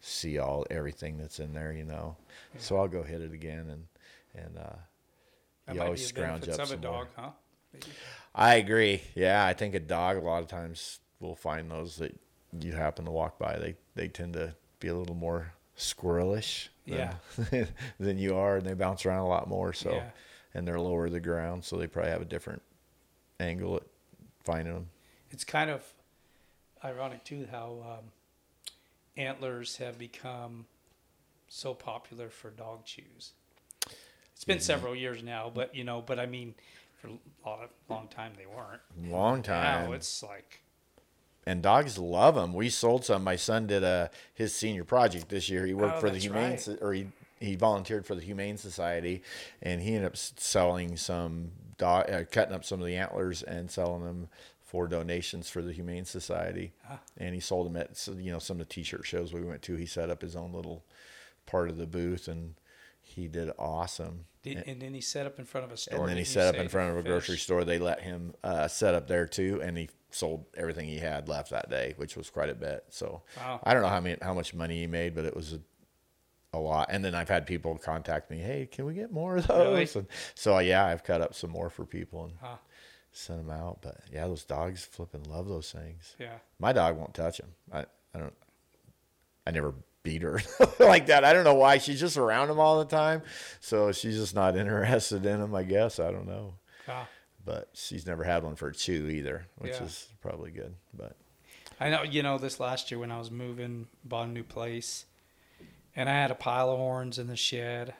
[0.00, 2.16] see all everything that's in there, you know.
[2.58, 3.86] So I'll go hit it again and
[4.44, 4.76] and uh,
[5.66, 7.24] That you always scrounge up of a some dog, more.
[7.24, 7.30] huh?
[7.72, 7.86] Maybe.
[8.34, 9.02] I agree.
[9.14, 12.18] Yeah, I think a dog a lot of times will find those that
[12.60, 13.58] you happen to walk by.
[13.58, 16.68] They they tend to be a little more squirrelish
[17.50, 17.68] than,
[18.00, 19.72] than you are, and they bounce around a lot more.
[19.72, 20.10] So, Yeah.
[20.58, 22.62] And they're lower to the ground, so they probably have a different
[23.40, 23.84] angle at
[24.44, 24.88] finding them.
[25.30, 25.84] It's kind of
[26.84, 28.04] ironic too how um,
[29.16, 30.66] antlers have become
[31.48, 33.32] so popular for dog chews.
[34.34, 36.54] It's been several years now, but you know, but I mean,
[37.00, 38.80] for a lot of long time they weren't.
[39.10, 39.86] Long time.
[39.86, 40.62] Now it's like
[41.46, 42.52] and dogs love them.
[42.52, 43.24] We sold some.
[43.24, 45.64] My son did a his senior project this year.
[45.66, 46.78] He worked Oh, for the humane right.
[46.80, 47.06] Or he
[47.40, 49.22] he volunteered for the Humane Society,
[49.62, 53.70] and he ended up selling some dog, uh, cutting up some of the antlers and
[53.70, 54.28] selling them
[54.62, 56.72] for donations for the Humane Society.
[56.88, 56.98] Ah.
[57.16, 59.76] And he sold them at you know some of the T-shirt shows we went to.
[59.76, 60.84] He set up his own little
[61.46, 62.54] part of the booth, and
[63.02, 64.26] he did awesome.
[64.42, 66.00] Did, and then he set up in front of a store.
[66.00, 67.08] And then he set up in front of a fish?
[67.08, 67.64] grocery store.
[67.64, 71.50] They let him uh, set up there too, and he sold everything he had left
[71.50, 72.84] that day, which was quite a bit.
[72.90, 73.60] So Wow.
[73.64, 75.60] I don't know how many how much money he made, but it was a,
[76.52, 76.88] a lot.
[76.90, 79.88] And then I've had people contact me, "Hey, can we get more of those?" Really?
[79.94, 82.56] And so yeah, I've cut up some more for people and Huh.
[83.12, 83.80] sent them out.
[83.82, 86.14] But yeah, those dogs flipping love those things.
[86.18, 86.38] Yeah.
[86.58, 87.54] My dog won't touch them.
[87.72, 87.80] I
[88.14, 88.34] I don't.
[89.46, 90.40] I never beat her
[90.78, 91.24] like that.
[91.24, 91.78] I don't know why.
[91.78, 93.22] She's just around them all the time,
[93.60, 95.54] so she's just not interested in them.
[95.54, 96.54] I guess I don't know
[96.86, 97.06] Wow.
[97.44, 99.84] but she's never had one for chew either, which Yeah.
[99.84, 100.74] is probably good.
[100.94, 101.16] But
[101.80, 105.04] I know, you know, this last year when I was moving, bought a new place,
[105.98, 107.92] and I had a pile of horns in the shed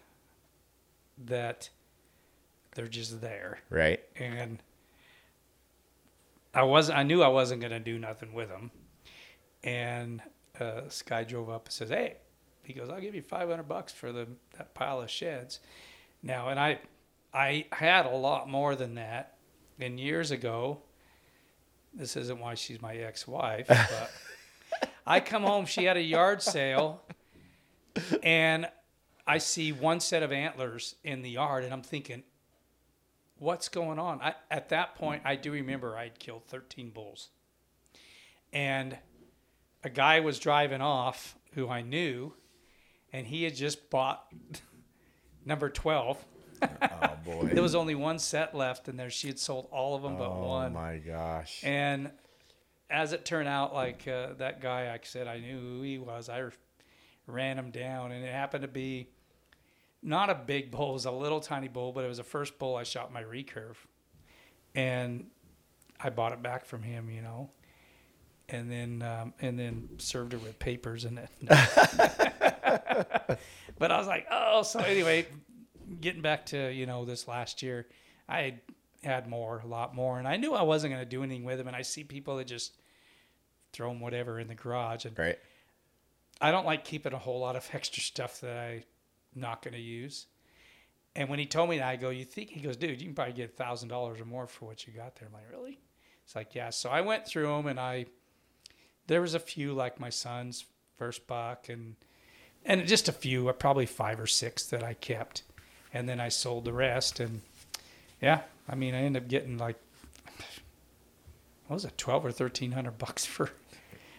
[1.27, 1.69] that
[2.77, 3.59] they're just there.
[3.71, 4.63] right, And
[6.55, 8.71] I wasn't, I knew I wasn't going to do nothing with them.
[9.65, 10.23] And
[10.61, 12.19] uh, this guy drove up and says, Hey,
[12.63, 15.59] he goes, I'll give you 500 bucks for the, that pile of sheds.
[16.23, 16.79] Now, and I,
[17.35, 19.39] I had a lot more than that.
[19.81, 20.83] And years ago,
[21.93, 24.11] this isn't why she's my ex-wife, but
[25.07, 27.03] I come home, she had a yard sale,
[28.23, 28.69] and
[29.27, 32.23] I see one set of antlers in the yard, and I'm thinking,
[33.39, 34.21] what's going on?
[34.23, 37.29] I, at that point, I do remember I'd killed 13 bulls.
[38.53, 38.97] And
[39.85, 42.33] a guy was driving off who I knew,
[43.13, 44.25] and he had just bought
[45.45, 46.25] number 12.
[46.63, 46.69] oh
[47.25, 50.17] boy, There was only one set left, and there she had sold all of them
[50.17, 50.73] but oh one.
[50.73, 52.11] my gosh, And
[52.91, 56.31] as it turned out, like uh, that guy, I said, I knew who he was.
[56.31, 56.41] I
[57.29, 59.09] ran him down, and it happened to be
[60.03, 62.59] not a big bull, it was a little tiny bull, but it was the first
[62.59, 63.77] bull I shot my recurve,
[64.75, 65.27] and
[66.01, 67.51] I bought it back from him, you know,
[68.49, 71.29] and then um, and then served her with papers and it.
[73.79, 75.27] but I was like, oh, so anyway,
[76.01, 77.87] getting back to you know this last year,
[78.29, 78.61] I
[79.03, 81.59] had more, a lot more, and I knew I wasn't going to do anything with
[81.59, 81.67] them.
[81.67, 82.77] And I see people that just
[83.73, 85.39] throw them whatever in the garage, and right,
[86.41, 88.85] I don't like keeping a whole lot of extra stuff that I'm
[89.35, 90.27] not going to use.
[91.17, 93.15] And when he told me that, I go, "You think?" He goes, "Dude, you can
[93.15, 95.81] probably get thousand dollars or more for what you got there." I'm like, "Really?"
[96.25, 98.07] It's like, "Yeah." So I went through them, and I
[99.09, 100.65] there was a few like my son's
[100.97, 101.97] first buck, and
[102.65, 105.43] and just a few, uh, probably five or six that I kept,
[105.93, 107.19] and then I sold the rest.
[107.19, 107.41] And
[108.23, 109.77] yeah, I mean, I ended up getting like
[111.67, 113.51] what was it, twelve or thirteen hundred bucks for.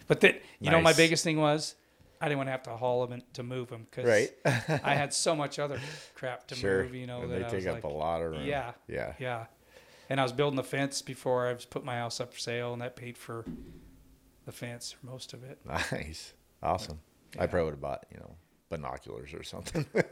[0.06, 1.76] But that you know, my biggest thing was
[2.20, 4.30] I didn't want to have to haul them to move them because right.
[4.84, 5.78] I had so much other
[6.14, 6.94] crap to sure, move.
[6.94, 8.46] You know and that they I take up like, a lot of room.
[8.46, 9.46] yeah, yeah, yeah.
[10.08, 12.72] And I was building the fence before I was put my house up for sale,
[12.72, 13.44] and that paid for
[14.44, 15.60] the fence or most of it.
[15.92, 17.00] nice, awesome.
[17.38, 17.46] I Yeah.
[17.46, 18.34] probably would have bought you know
[18.68, 19.86] binoculars or something.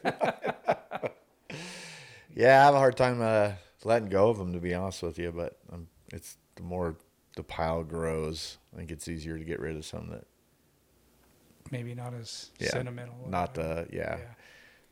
[2.35, 3.53] yeah, I have a hard time uh,
[3.85, 6.97] letting go of them to be honest with you, but um, it's the more
[7.37, 10.25] the pile grows, I think it's easier to get rid of some that
[11.71, 13.17] Maybe not as Yeah, sentimental.
[13.29, 14.25] not the yeah, yeah.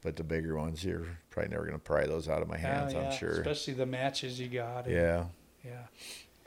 [0.03, 2.93] but the bigger ones you're probably never gonna pry those out of my hands.
[2.95, 3.31] Oh, yeah, I'm sure.
[3.31, 4.85] Especially the matches you got.
[4.87, 5.25] and- Yeah,
[5.65, 5.87] Yeah.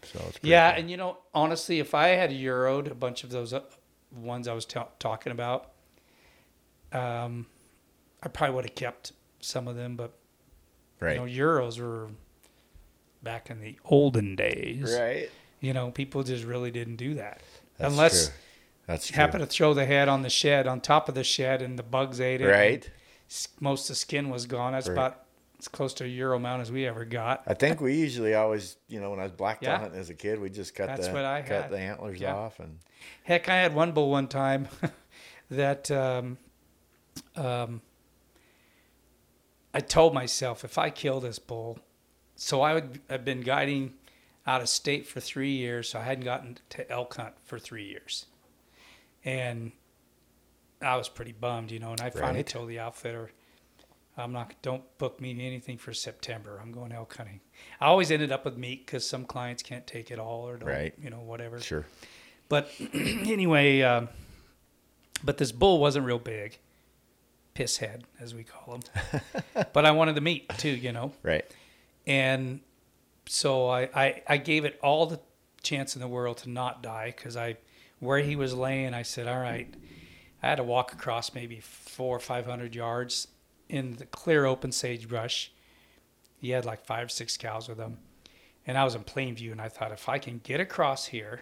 [0.03, 0.79] so it's Yeah, cool.
[0.81, 3.61] and you know, honestly, if I had euroed a bunch of those uh,
[4.11, 5.71] ones I was ta- talking about,
[6.91, 7.45] um,
[8.23, 10.13] I probably would have kept some of them, but
[10.99, 11.13] Right.
[11.15, 12.09] you know, euros were
[13.23, 14.95] back in the olden days.
[14.99, 15.29] right.
[15.61, 17.41] You know, people just really didn't do that
[17.77, 18.35] That's unless true.
[18.89, 19.15] That's true.
[19.17, 21.83] happened to throw the head on the shed on top of the shed and the
[21.83, 22.47] bugs ate it.
[22.47, 22.89] Right.
[23.59, 24.73] Most of the skin was gone.
[24.73, 24.93] That's Right.
[24.93, 25.25] about
[25.59, 27.43] as close to a euro amount as we ever got.
[27.45, 29.77] I think we usually always, you know, when I was black Yeah.
[29.77, 31.71] hunting as a kid, we just cut That's the what I cut had.
[31.71, 32.33] the antlers Yeah.
[32.33, 32.79] off and
[33.23, 34.67] Heck, I had one bull one time
[35.51, 36.39] that um,
[37.35, 37.81] um,
[39.73, 41.77] I told myself if I kill this bull,
[42.35, 43.93] so I would have been guiding
[44.47, 47.85] out of state for three years, so I hadn't gotten to elk hunt for three
[47.85, 48.25] years,
[49.25, 49.71] and
[50.81, 51.91] I was pretty bummed, you know.
[51.91, 52.47] And I finally Right.
[52.47, 53.31] told the outfitter,
[54.17, 54.53] "I'm not.
[54.61, 56.59] Don't book me anything for September.
[56.61, 57.41] I'm going elk hunting."
[57.81, 60.69] I always ended up with meat because some clients can't take it all or don't,
[60.69, 60.93] Right.
[61.01, 61.59] you know, whatever.
[61.59, 61.85] sure.
[62.47, 64.09] But anyway, um,
[65.23, 66.57] but this bull wasn't real big,
[67.53, 68.81] piss head as we call him.
[69.73, 71.45] but I wanted the meat too, you know, Right.
[72.07, 72.61] and
[73.27, 75.19] so I, I I gave it all the
[75.61, 77.57] chance in the world to not die because I
[77.99, 79.73] where he was laying, I said, all right.
[80.41, 83.27] I had to walk across maybe four or five hundred yards
[83.67, 85.51] in the clear open sagebrush.
[86.37, 87.97] He had like five or six cows with him,
[88.65, 89.51] and I was in plain view.
[89.51, 91.41] And I thought if I can get across here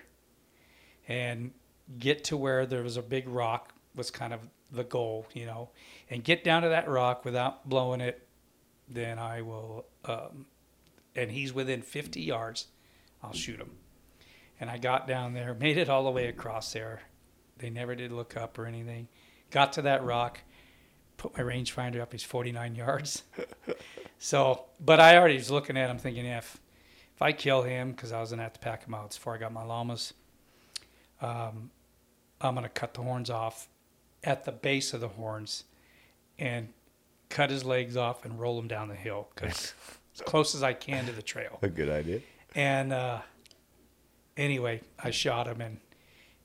[1.08, 1.52] and
[2.00, 4.42] get to where there was a big rock was kind of
[4.72, 5.70] the goal, you know,
[6.10, 8.28] and get down to that rock without blowing it,
[8.90, 9.86] then I will.
[10.06, 10.48] Um,
[11.16, 12.68] and he's within 50 yards,
[13.24, 13.72] I'll shoot him.
[14.60, 17.02] And I got down there, made it all the way across there.
[17.58, 19.08] They never did look up or anything.
[19.52, 20.42] Got to that rock,
[21.18, 22.12] put my rangefinder up.
[22.12, 23.24] He's 49 yards.
[24.20, 26.60] so, but I already was looking at him, thinking if
[27.16, 29.40] if I kill him, because I was gonna have to pack him out before I
[29.40, 30.14] got my llamas,
[31.20, 31.72] um,
[32.40, 33.68] I'm gonna cut the horns off
[34.24, 35.64] at the base of the horns
[36.38, 36.70] and
[37.30, 39.74] cut his legs off and roll him down the hill 'cause
[40.14, 41.58] as close as I can to the trail.
[41.64, 42.22] A good idea.
[42.54, 43.22] And uh,
[44.38, 45.80] anyway, I shot him and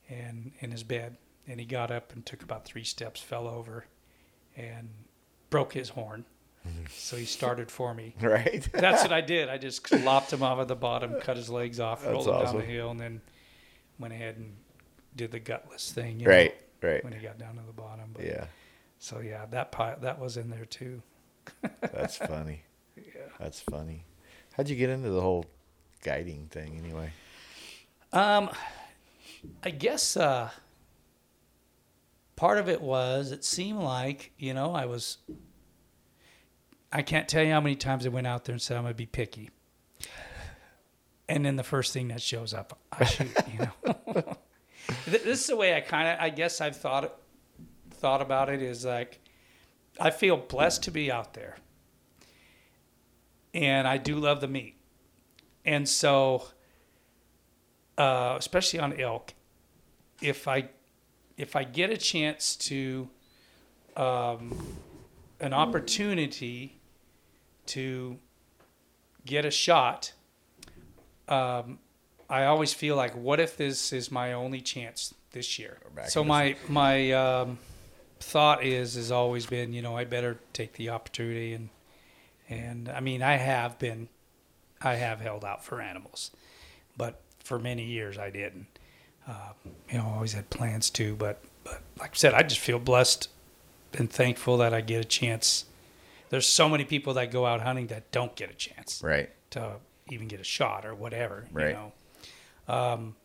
[0.08, 3.86] and in his bed, and he got up and took about three steps, fell over,
[4.56, 4.88] and
[5.50, 6.24] broke his horn.
[6.94, 8.14] So he started for me.
[8.20, 8.66] Right.
[8.72, 9.48] That's what I did.
[9.48, 12.44] I just lopped him off at the bottom, cut his legs off, That's rolled him
[12.44, 13.20] down the hill, and then
[13.98, 14.52] went ahead and
[15.16, 16.20] did the gutless thing.
[16.20, 16.54] you know, right.
[16.80, 17.02] Right.
[17.04, 18.10] when he got down to the bottom.
[18.14, 18.44] But, Yeah.
[18.98, 21.02] So yeah, that pi- that was in there too.
[21.80, 22.62] That's funny.
[22.96, 23.02] Yeah.
[23.40, 24.04] That's funny.
[24.52, 25.46] How'd you get into the whole
[26.04, 27.10] guiding thing anyway?
[28.12, 28.50] Um,
[29.62, 30.50] I guess uh,
[32.36, 35.18] part of it was it seemed like you know I was.
[36.92, 38.94] I can't tell you how many times I went out there and said I'm gonna
[38.94, 39.50] be picky,
[41.28, 43.30] and then the first thing that shows up, I shoot.
[43.50, 44.36] You know,
[45.06, 47.18] this is the way I kind of I guess I've thought
[47.92, 49.20] thought about it is like
[49.98, 51.56] I feel blessed to be out there,
[53.54, 54.76] and I do love the meat,
[55.64, 56.48] and so
[57.98, 59.34] uh, especially on elk,
[60.20, 60.68] if I
[61.36, 63.08] if I get a chance to
[63.96, 64.66] um,
[65.40, 66.80] an opportunity
[67.66, 68.18] to
[69.24, 70.12] get a shot,
[71.28, 71.78] um,
[72.28, 75.78] I always feel like, what if this is my only chance this year?
[76.08, 77.58] So my my um,
[78.20, 81.68] thought is has always been, you know, I better take the opportunity and
[82.48, 84.08] and I mean I have been,
[84.80, 86.30] I have held out for animals,
[86.96, 88.66] but for many years I didn't.
[89.28, 89.52] Uh,
[89.90, 92.78] you know, I always had plans to, but but like I said, I just feel
[92.80, 93.28] blessed
[93.94, 95.66] and thankful that I get a chance.
[96.30, 99.30] There's so many people that go out hunting that don't get a chance Right.
[99.50, 99.74] to
[100.10, 101.46] even get a shot or whatever.
[101.52, 101.68] Right.
[101.68, 101.92] You know.
[102.74, 103.16] Um,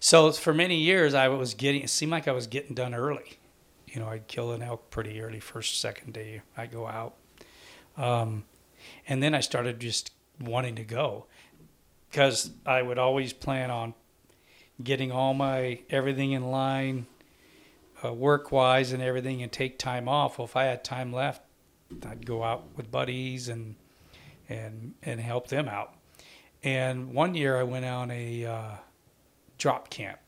[0.00, 1.82] so for many years, I was getting.
[1.82, 3.38] It seemed like I was getting done early.
[3.86, 7.14] You know, I'd kill an elk pretty early, first second day I go out,
[7.96, 8.44] um,
[9.06, 11.24] and then I started just wanting to go
[12.10, 13.94] because I would always plan on
[14.82, 17.06] getting all my everything in line,
[18.04, 20.38] uh, work wise and everything, and take time off.
[20.38, 21.42] Well, if I had time left,
[22.06, 23.74] I'd go out with buddies and
[24.48, 25.94] and and help them out.
[26.62, 28.70] And one year I went on a uh,
[29.58, 30.18] drop camp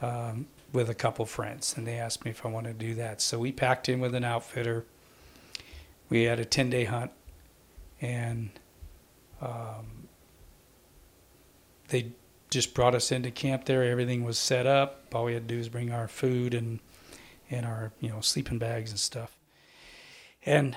[0.00, 3.20] um, with a couple friends, and they asked me if I wanted to do that.
[3.20, 4.84] So we packed in with an outfitter.
[6.10, 7.10] We had a ten day hunt,
[8.00, 8.50] and
[9.40, 10.03] um,
[11.88, 12.12] they
[12.50, 13.82] just brought us into camp there.
[13.82, 15.06] Everything was set up.
[15.14, 16.80] All we had to do was bring our food and
[17.50, 19.36] and our you know sleeping bags and stuff.
[20.46, 20.76] And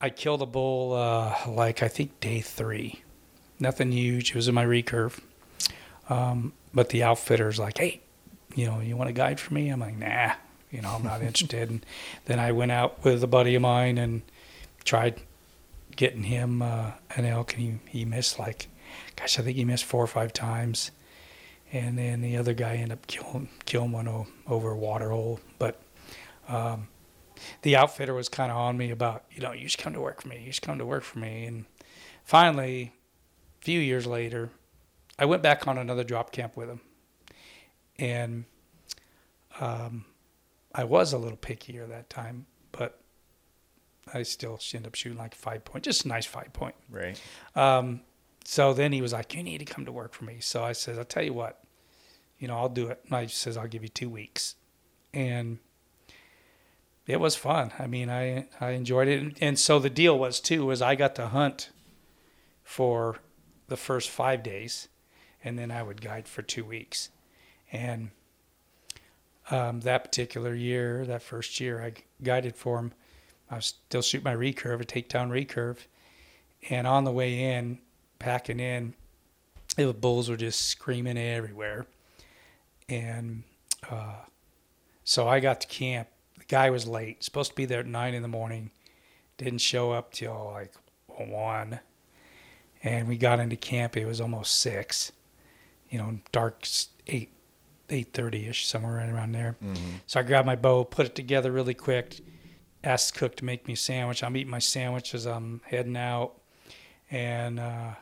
[0.00, 3.02] I killed a bull uh, like I think day three.
[3.58, 4.30] Nothing huge.
[4.30, 5.20] It was in my recurve.
[6.08, 8.00] Um, but the outfitter's like, hey,
[8.54, 9.68] you know, you want a guide for me?
[9.68, 10.32] I'm like, nah,
[10.70, 11.70] You know, I'm not interested.
[11.70, 11.86] And
[12.24, 14.22] then I went out with a buddy of mine and
[14.84, 15.20] tried
[15.94, 18.68] getting him uh, an elk, and he, he missed like,
[19.20, 20.90] gosh, I think he missed four or five times.
[21.72, 25.38] And then the other guy ended up killing killing one over a water hole.
[25.58, 25.80] But
[26.48, 26.88] um,
[27.62, 30.22] the outfitter was kind of on me about, you know, you should come to work
[30.22, 30.42] for me.
[30.44, 31.44] You should come to work for me.
[31.44, 31.66] And
[32.24, 32.92] finally,
[33.60, 34.50] a few years later,
[35.18, 36.80] I went back on another drop camp with him,
[37.98, 38.46] and
[39.60, 40.06] um,
[40.74, 42.98] I was a little pickier that time, but
[44.14, 46.74] I still ended up shooting like five point, just a nice five point.
[46.88, 47.20] Right.
[47.54, 48.00] Um,
[48.44, 50.72] so then he was like, "You need to come to work for me." So I
[50.72, 51.62] said, "I'll tell you what,
[52.38, 54.56] you know, I'll do it." And I says, "I'll give you two weeks,"
[55.12, 55.58] and
[57.06, 57.72] it was fun.
[57.78, 61.14] I mean, I I enjoyed it, and, so the deal was too was I got
[61.16, 61.70] to hunt
[62.62, 63.18] for
[63.68, 64.88] the first five days,
[65.42, 67.10] and then I would guide for two weeks,
[67.72, 68.10] and
[69.50, 72.92] um, that particular year, that first year, I guided for him.
[73.50, 75.78] I was still shoot my recurve, a takedown recurve,
[76.68, 77.80] and on the way in,
[78.20, 78.94] packing in,
[79.76, 81.86] the bulls were just screaming everywhere,
[82.88, 83.42] and
[83.90, 84.14] uh,
[85.02, 86.08] so I got to camp.
[86.38, 88.70] The guy was late, supposed to be there at nine in the morning,
[89.38, 90.72] didn't show up till like
[91.08, 91.80] one,
[92.82, 93.96] and we got into camp.
[93.96, 95.12] It was almost six,
[95.88, 96.66] you know, dark
[97.06, 97.32] eight,
[97.88, 99.56] eight thirty ish, somewhere right around there.
[100.06, 102.20] So I grabbed my bow, put it together really quick,
[102.84, 104.22] asked cook to make me a sandwich.
[104.22, 106.40] I'm eating my sandwich as I'm heading out,
[107.10, 107.94] and uh,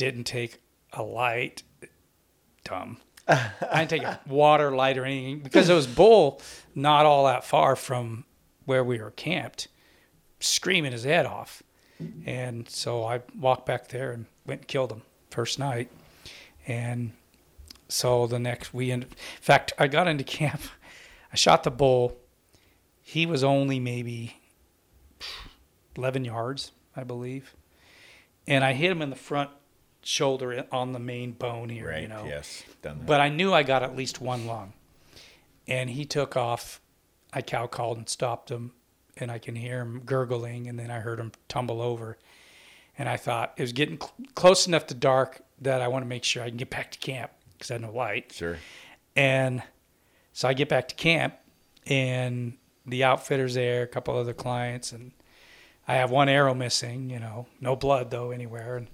[0.00, 0.62] didn't take
[0.94, 1.62] a light.
[2.64, 2.96] Dumb.
[3.28, 6.40] I didn't take a water light or anything because it was bull
[6.74, 8.24] not all that far from
[8.64, 9.68] where we were camped,
[10.40, 11.62] screaming his head off.
[12.24, 15.90] And so I walked back there and went and killed him first night.
[16.66, 17.12] And
[17.88, 19.04] so the next we in
[19.42, 20.62] fact I got into camp.
[21.32, 22.16] I shot the bull.
[23.02, 24.40] He was only maybe
[25.94, 27.54] 11 yards, I believe.
[28.46, 29.50] And I hit him in the front
[30.02, 32.02] shoulder on the main bone here, Right.
[32.02, 32.24] you know.
[32.26, 32.62] Yes.
[32.82, 33.06] Done that.
[33.06, 34.72] But I knew I got at least one lung.
[35.68, 36.80] And he took off.
[37.32, 38.72] I cow called and stopped him,
[39.16, 42.18] and I can hear him gurgling, and then I heard him tumble over.
[42.98, 46.08] And I thought it was getting cl- close enough to dark that I want to
[46.08, 48.32] make sure I can get back to camp because I had no light.
[48.32, 48.58] sure.
[49.14, 49.62] And
[50.32, 51.34] so I get back to camp,
[51.86, 52.54] and
[52.86, 55.12] the outfitter's there, a couple other clients, and
[55.86, 58.76] I have one arrow missing, you know, no blood though anywhere.
[58.76, 58.88] And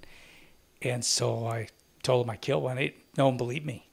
[0.83, 1.69] and so I
[2.03, 2.77] told him I killed one.
[2.77, 3.89] They, no one believed me.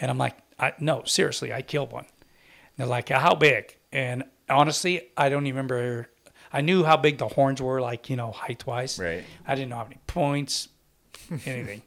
[0.00, 2.04] And I'm like, I, no, seriously, I killed one.
[2.04, 3.76] And they're like, how big?
[3.92, 6.08] And honestly, I don't even remember.
[6.52, 8.98] I knew how big the horns were, like, you know, height wise.
[8.98, 9.24] Right.
[9.46, 10.68] I didn't know how many points,
[11.46, 11.82] anything.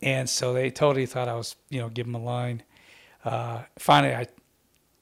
[0.00, 2.62] and so they totally thought I was, you know, give them a line.
[3.24, 4.26] Uh, finally, I,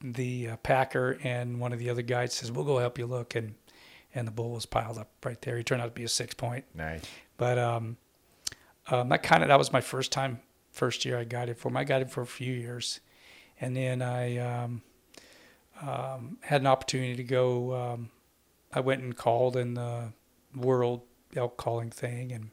[0.01, 3.35] the uh, packer and one of the other guys says, "We'll go help you look,"
[3.35, 3.55] and
[4.13, 5.57] and the bull was piled up right there.
[5.57, 7.03] He turned out to be a six point, Nice.
[7.37, 7.97] but um,
[8.87, 10.39] um, that kind of that was my first time,
[10.71, 11.77] first year I guided for him.
[11.77, 12.99] I guided for a few years,
[13.59, 14.81] and then I um,
[15.81, 17.75] um, had an opportunity to go.
[17.75, 18.09] Um,
[18.73, 20.11] I went and called in the
[20.55, 21.01] world
[21.35, 22.51] elk calling thing, and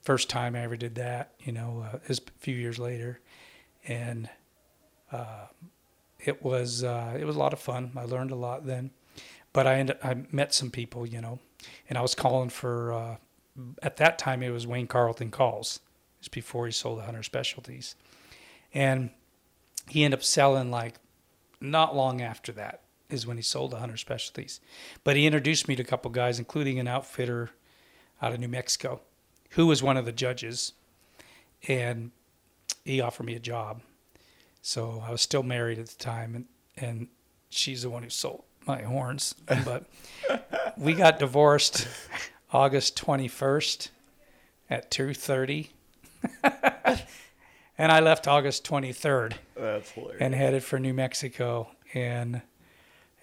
[0.00, 3.20] first time I ever did that, you know, uh, is a few years later,
[3.86, 4.30] and
[5.12, 5.46] uh,
[6.18, 7.92] it was uh, it was a lot of fun.
[7.96, 8.92] I learned a lot then,
[9.52, 11.38] but I ended, I met some people, you know,
[11.88, 13.18] and I was calling for.
[13.82, 15.80] At that time, it was Wayne Carlton calls.
[16.18, 17.94] It's before he sold the Hunter Specialties,
[18.74, 19.10] and
[19.88, 20.96] he ended up selling like
[21.60, 24.60] not long after that is when he sold the Hunter Specialties.
[25.02, 27.50] But he introduced me to a couple guys, including an outfitter
[28.20, 29.00] out of New Mexico,
[29.50, 30.72] who was one of the judges,
[31.66, 32.10] and
[32.84, 33.82] he offered me a job.
[34.60, 36.46] So I was still married at the time, and
[36.76, 37.08] and
[37.48, 39.34] she's the one who sold my horns.
[39.64, 39.84] But
[40.76, 41.88] we got divorced
[42.52, 43.90] August twenty first
[44.70, 45.70] at two thirty.
[47.78, 50.20] and I left August 23rd That's hilarious.
[50.20, 52.42] and headed for New Mexico, and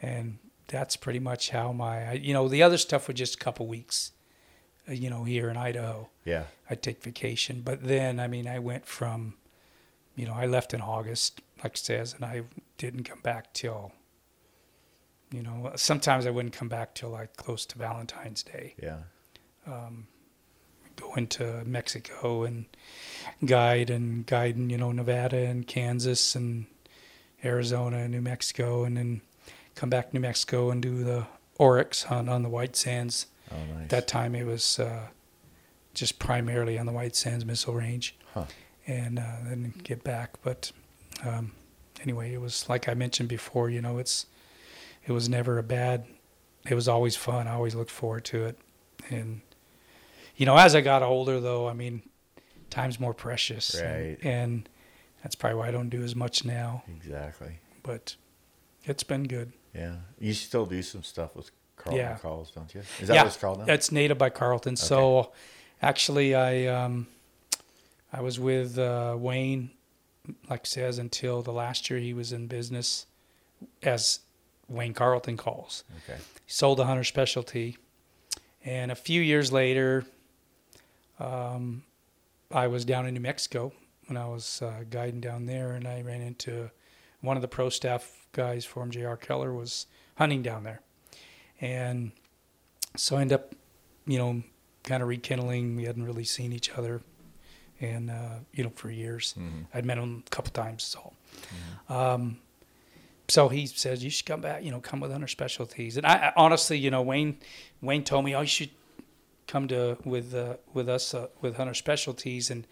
[0.02, 3.68] and that's pretty much how my you know the other stuff was just a couple
[3.68, 4.12] weeks,
[4.90, 6.10] uh, you know here in Idaho.
[6.24, 6.44] yeah.
[6.70, 9.36] I'd take vacation, but then I mean I went from,
[10.16, 12.44] you know I left in August, like it says, and I
[12.78, 13.92] didn't come back till.
[15.32, 19.00] You know, sometimes I wouldn't come back till like close to Valentine's Day Yeah.
[19.66, 22.66] Go into Mexico and
[23.44, 26.66] guide and guide in, you know, Nevada and Kansas and
[27.44, 29.22] Arizona and New Mexico and then
[29.76, 33.28] come back to New Mexico and do the Oryx hunt on the White Sands.
[33.52, 33.84] Oh, nice.
[33.84, 35.08] At that time it was uh,
[35.94, 38.16] just primarily on the White Sands Missile Range.
[38.34, 38.46] Huh.
[38.88, 40.36] And uh, then get back.
[40.44, 40.72] But
[41.26, 41.54] um,
[42.02, 43.70] anyway, it was like I mentioned before.
[43.70, 44.28] You know, it's
[45.06, 46.06] it was never a bad.
[46.70, 47.48] It was always fun.
[47.48, 48.60] I always looked forward to it,
[49.10, 49.42] and
[50.36, 52.02] you know, as I got older, though, I mean,
[52.70, 54.18] time's more precious, Right.
[54.22, 54.70] And, and
[55.24, 56.84] that's probably why I don't do as much now.
[56.88, 57.60] Exactly.
[57.84, 58.16] But
[58.84, 59.54] it's been good.
[59.74, 59.96] Yeah.
[60.20, 62.18] You still do some stuff with Carlton Yeah.
[62.18, 62.82] calls, don't you?
[63.02, 63.66] Is that yeah, what it's called now?
[63.66, 64.76] That's native by Carlton.
[64.76, 65.32] So
[65.82, 67.08] actually, I um,
[68.14, 69.72] I was with uh, Wayne,
[70.50, 73.06] like says, until the last year he was in business
[73.84, 74.20] as
[74.70, 75.84] Wayne Carlton calls.
[76.08, 76.20] Okay.
[76.46, 77.78] He sold a hunter specialty,
[78.64, 80.06] and a few years later,
[81.20, 81.84] um,
[82.52, 83.74] I was down in New Mexico
[84.08, 86.70] when I was uh, guiding down there, and I ran into
[87.22, 89.18] one of the pro staff guys for him, J.R.
[89.18, 89.88] Keller, was
[90.18, 90.82] hunting down there,
[91.60, 92.12] and
[92.96, 93.56] so I ended up,
[94.06, 94.44] you know,
[94.84, 95.76] kind of rekindling.
[95.76, 97.02] We hadn't really seen each other,
[97.82, 99.34] and uh, you know, for years.
[99.38, 99.66] Mhm.
[99.74, 101.14] I'd met him a couple times, so.
[101.90, 102.40] Um,
[103.28, 105.98] so he says you should come back, you know, come with Hunter Specialties.
[105.98, 107.38] And I, I honestly, you know, Wayne,
[107.82, 108.70] Wayne told me, oh, you should
[109.48, 112.50] come to with uh, with us uh, with Hunter Specialties.
[112.50, 112.68] And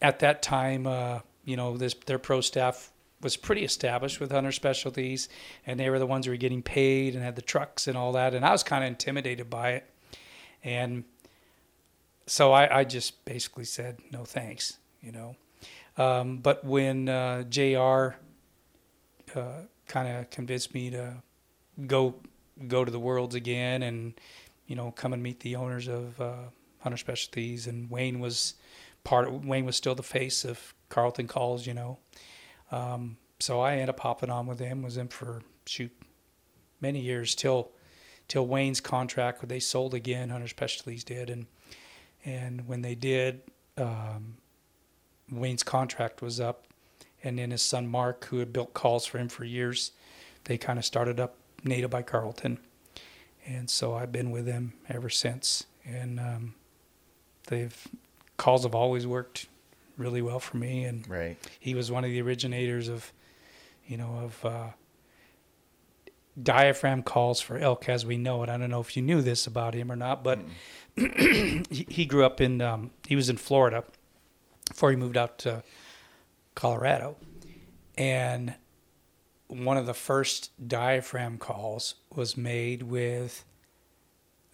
[0.00, 4.52] at that time, uh, you know, this their pro staff was pretty established with Hunter
[4.52, 5.28] Specialties,
[5.66, 8.12] and they were the ones who were getting paid and had the trucks and all
[8.12, 8.34] that.
[8.34, 9.90] And I was kind of intimidated by it,
[10.62, 11.04] and
[12.26, 15.36] so I, I just basically said no thanks, you know.
[15.96, 18.16] Um, but when uh, J.R.
[19.34, 21.22] Uh, kind of convinced me to
[21.86, 22.14] go
[22.66, 24.14] go to the worlds again, and
[24.68, 26.34] you know, come and meet the owners of uh,
[26.80, 28.54] Hunter Specialties, and Wayne was
[29.02, 29.26] part.
[29.26, 31.98] Of, Wayne was still the face of Carlton Calls, you know.
[32.70, 34.82] Um, so I ended up hopping on with him.
[34.82, 35.90] Was in for shoot
[36.80, 37.72] many years till
[38.28, 39.48] till Wayne's contract.
[39.48, 40.28] They sold again.
[40.28, 41.46] Hunter Specialties did, and
[42.24, 43.40] and when they did,
[43.78, 44.36] um,
[45.32, 46.66] Wayne's contract was up,
[47.24, 49.92] and then his son Mark, who had built calls for him for years,
[50.44, 52.58] they kind of started up Native by Carlton,
[53.48, 55.64] and so I've been with them ever since.
[55.84, 56.54] And um,
[57.48, 57.76] they've
[58.36, 59.46] calls have always worked
[59.96, 61.36] really well for me, and Right.
[61.58, 63.12] he was one of the originators of,
[63.86, 64.66] you know, of uh,
[66.40, 68.48] diaphragm calls for elk as we know it.
[68.48, 70.38] I don't know if you knew this about him or not, but
[70.96, 73.82] he, he grew up in, um, he was in Florida
[74.68, 75.62] before he moved out to
[76.54, 77.16] Colorado.
[77.96, 78.54] And
[79.48, 83.44] one of the first diaphragm calls was made with,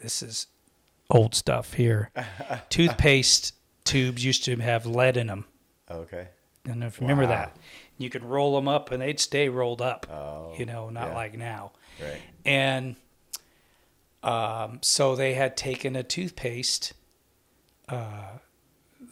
[0.01, 0.47] this is
[1.11, 2.11] old stuff here,
[2.71, 5.45] toothpaste tubes used to have lead in them.
[5.91, 6.29] Okay.
[6.65, 7.29] I don't know if you remember Wow.
[7.53, 7.57] that.
[7.99, 10.07] You could roll them up and they'd stay rolled up.
[10.11, 10.55] Oh.
[10.59, 11.15] you know, not yeah.
[11.15, 11.73] like now.
[12.01, 12.21] Right.
[12.45, 12.97] And
[14.23, 16.93] um, so they had taken a toothpaste,
[17.89, 18.39] uh,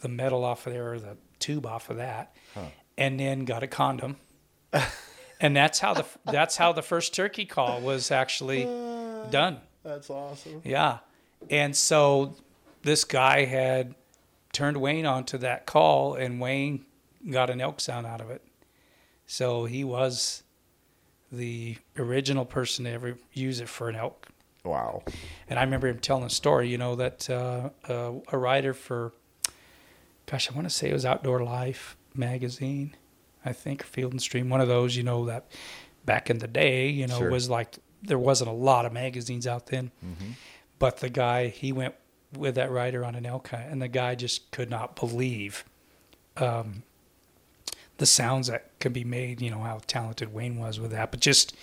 [0.01, 2.65] the metal off of there, or the tube off of that, Huh.
[2.97, 4.17] and then got a condom.
[5.43, 8.63] and that's how the that's how the first turkey call was actually
[9.29, 9.59] done.
[9.83, 10.61] That's awesome.
[10.63, 10.99] Yeah.
[11.49, 12.35] And so
[12.83, 13.93] this guy had
[14.53, 16.85] turned Wayne onto that call, and Wayne
[17.29, 18.41] got an elk sound out of it.
[19.27, 20.43] So he was
[21.31, 24.27] the original person to ever use it for an elk.
[24.63, 25.03] Wow.
[25.49, 29.11] And I remember him telling a story, you know, that uh, uh, a writer for,
[30.25, 32.95] gosh, I want to say it was Outdoor Life magazine,
[33.45, 35.45] I think, Field and Stream, one of those, you know, that
[36.05, 37.31] back in the day, you know, Sure.
[37.31, 39.91] was like there wasn't a lot of magazines out then.
[40.05, 40.31] Mm-hmm.
[40.79, 41.95] But the guy, he went
[42.35, 45.63] with that writer on an elk hunt, and the guy just could not believe
[46.37, 46.83] um,
[47.97, 49.41] the sounds that could be made.
[49.41, 51.55] You know how talented Wayne was with that, but just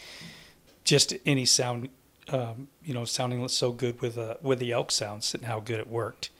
[0.84, 1.88] just any sound,
[2.30, 5.78] um, you know, sounding so good with uh, with the elk sounds and how good
[5.80, 6.30] it worked,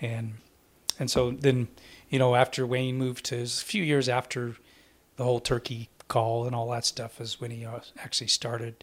[0.00, 0.34] and
[0.98, 1.68] and so then
[2.08, 4.56] you know after Wayne moved to a few years after
[5.20, 8.82] the whole turkey call and all that stuff is when he uh, actually started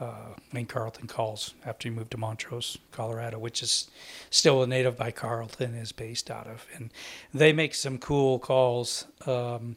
[0.00, 3.88] uh, Wayne Carlton calls after he moved to Montrose, Colorado, which is
[4.28, 6.90] still a native by Carlton is based out of, and
[7.32, 9.06] they make some cool calls.
[9.24, 9.76] Um,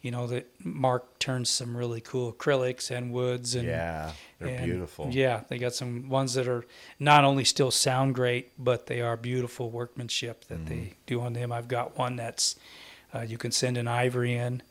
[0.00, 4.12] you know that Mark turns some really cool acrylics and woods and yeah.
[4.38, 5.08] They're and, beautiful.
[5.10, 6.64] Yeah, they got some ones that are
[6.98, 10.68] not only still sound great, but they are beautiful workmanship that Mm-hmm.
[10.68, 11.52] they do on them.
[11.52, 12.56] I've got one that's
[13.14, 14.62] uh, you can send an ivory in,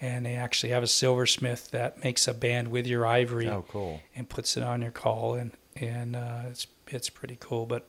[0.00, 4.00] and they actually have a silversmith that makes a band with your ivory Oh, cool.
[4.14, 7.66] and puts it on your call, and and uh, it's it's pretty cool.
[7.66, 7.88] But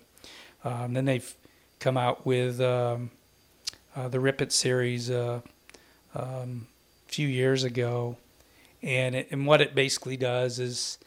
[0.63, 1.35] um, then they've
[1.79, 3.11] come out with um,
[3.95, 5.41] uh, the Rip It series uh,
[6.15, 6.67] um,
[7.07, 8.17] a few years ago,
[8.81, 10.97] and it, and what it basically does is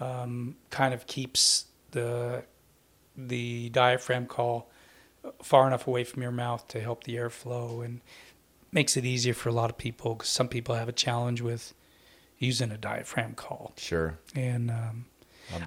[0.00, 2.44] um, kind of keeps the
[3.16, 4.68] the diaphragm call
[5.42, 8.00] far enough away from your mouth to help the airflow and
[8.74, 11.72] makes it easier for a lot of people because some people have a challenge with
[12.38, 13.72] using a diaphragm call.
[13.78, 14.18] Sure.
[14.34, 15.06] And um,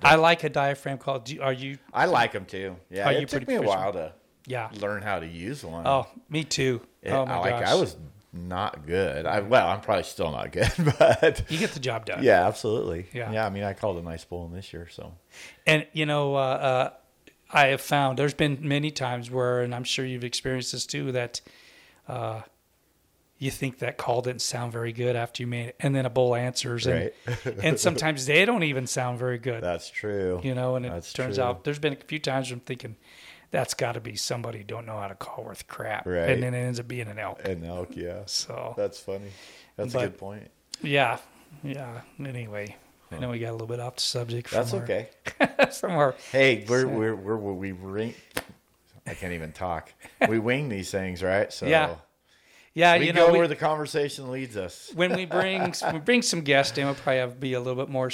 [0.04, 1.20] I'm like a diaphragm call.
[1.20, 1.78] Do, are you?
[1.94, 2.76] I like them too.
[2.90, 4.14] Yeah, it took me a while to
[4.46, 4.70] Yeah.
[4.80, 5.88] learn how to use one.
[5.88, 6.82] Oh, me too.
[7.02, 7.70] It- oh my I, like gosh.
[7.70, 7.96] I was
[8.34, 9.26] not good.
[9.26, 12.22] I well, I'm probably still not good, but You get the job done.
[12.24, 13.08] yeah, absolutely.
[13.14, 13.32] Yeah.
[13.32, 13.46] yeah.
[13.46, 15.14] I mean, I called a nice bull this year, so
[15.66, 16.90] And you know, uh, uh,
[17.50, 21.14] I have found there's been many times where, and I'm sure you've experienced this too,
[21.14, 21.40] that
[22.08, 22.42] uh,
[23.40, 26.10] you think that call didn't sound very good after you made it, and then a
[26.10, 27.46] bull answers, and, right.
[27.64, 29.64] and sometimes they don't even sound very good.
[29.64, 30.40] That's true.
[30.44, 31.44] you know, and it That's turns true.
[31.44, 32.96] out there's been a few times I'm thinking
[33.52, 36.30] that's got to be somebody who don't know how to call worth crap, Right.
[36.30, 37.46] and then it ends up being an elk.
[37.46, 38.24] an elk, yeah.
[38.26, 39.32] So That's funny.
[39.76, 40.52] That's But- a good point.
[40.82, 41.20] yeah,
[41.64, 42.02] yeah.
[42.20, 42.76] Anyway,
[43.12, 44.50] I know we got a little bit off the subject.
[44.52, 45.10] That's our, okay.
[45.80, 48.16] From our Hey, we're So- we're we're, we ring.
[49.06, 49.94] I can't even talk.
[50.28, 51.54] We wing these things, right?
[51.54, 51.96] So Yeah.
[52.78, 54.92] Yeah, we you go know, we- where the conversation leads us.
[54.94, 57.92] when we bring we bring some guests in, we'll probably have be a little bit
[57.92, 58.10] more,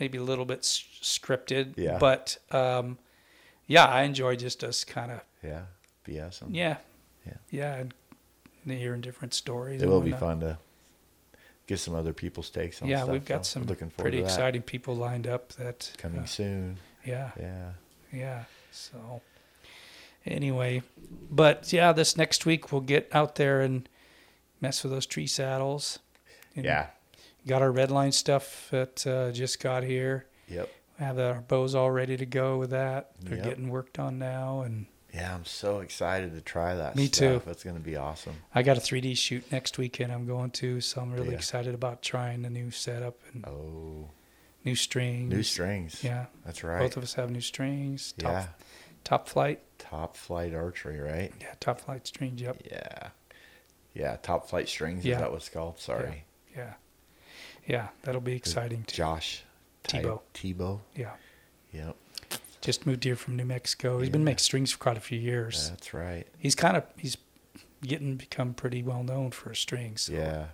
[0.00, 1.74] maybe a little bit s- scripted.
[1.76, 1.98] Yeah.
[1.98, 2.98] But um,
[3.66, 5.62] yeah, I enjoy just us kind of Yeah,
[6.06, 6.42] BS.
[6.50, 6.76] yeah,
[7.26, 7.32] Yeah.
[7.50, 7.92] yeah, and
[8.70, 9.82] hearing different stories.
[9.82, 10.58] It will be fun to
[11.66, 13.10] get some other people's takes on Yeah, stuff.
[13.10, 15.52] we've got so some looking forward pretty exciting people lined up.
[15.54, 16.76] That coming uh, soon.
[17.04, 17.70] yeah, Yeah.
[18.12, 18.44] yeah.
[18.70, 19.20] So
[20.26, 20.82] anyway,
[21.30, 23.88] but yeah, this next week we'll get out there and
[24.64, 25.98] mess with those tree saddles.
[26.56, 26.86] And Yeah.
[27.46, 30.26] got our red line stuff that uh, just got here.
[30.48, 30.68] Yep.
[30.98, 33.10] have our bows all ready to go with that.
[33.20, 33.44] They're Yep.
[33.44, 36.94] getting worked on now, and Yeah, I'm so excited to try that.
[36.96, 37.40] Me too.
[37.46, 38.34] It's gonna be awesome.
[38.54, 40.12] I got a 3D shoot next weekend.
[40.12, 41.36] I'm going to, so I'm really Yeah.
[41.36, 44.10] excited about trying the new setup and Oh,
[44.64, 45.30] new strings.
[45.32, 46.02] new strings.
[46.04, 46.78] Yeah, That's right.
[46.80, 48.12] both of us have new strings.
[48.12, 48.46] Top, yeah.
[49.02, 49.60] top flight.
[49.78, 51.32] Top flight archery, right?
[51.40, 52.40] Yeah, top flight strings.
[52.40, 52.62] Yep.
[52.70, 53.08] Yeah.
[53.94, 55.04] Yeah, top flight strings.
[55.04, 55.14] Yeah.
[55.16, 55.78] Is that it's called?
[55.78, 56.24] Sorry.
[56.56, 56.74] Yeah,
[57.66, 58.96] yeah, that'll be exciting too.
[58.96, 59.42] Josh.
[59.84, 60.20] Tebow.
[60.34, 60.80] Tebow.
[60.96, 61.12] Yeah,
[61.72, 61.96] Yep.
[62.60, 64.00] just moved here from New Mexico.
[64.00, 65.70] He's been making strings for quite a few years.
[65.70, 66.26] That's right.
[66.38, 67.16] He's kind of he's
[67.82, 70.02] getting become pretty well known for his strings.
[70.02, 70.46] so- Yeah.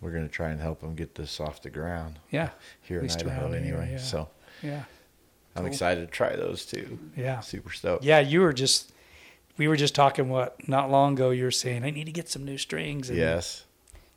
[0.00, 2.50] We're gonna try and help him get this off the ground yeah,
[2.82, 3.92] here in Idaho, anyway.
[3.92, 3.98] yeah.
[3.98, 4.28] So
[4.62, 4.84] yeah,
[5.56, 5.66] I'm Cool.
[5.66, 6.98] excited to try those too.
[7.16, 7.40] yeah.
[7.40, 8.04] Super stoked.
[8.04, 8.92] Yeah, you were just
[9.58, 12.28] we were just talking what not long ago you were saying I need to get
[12.28, 13.64] some new strings and Yes.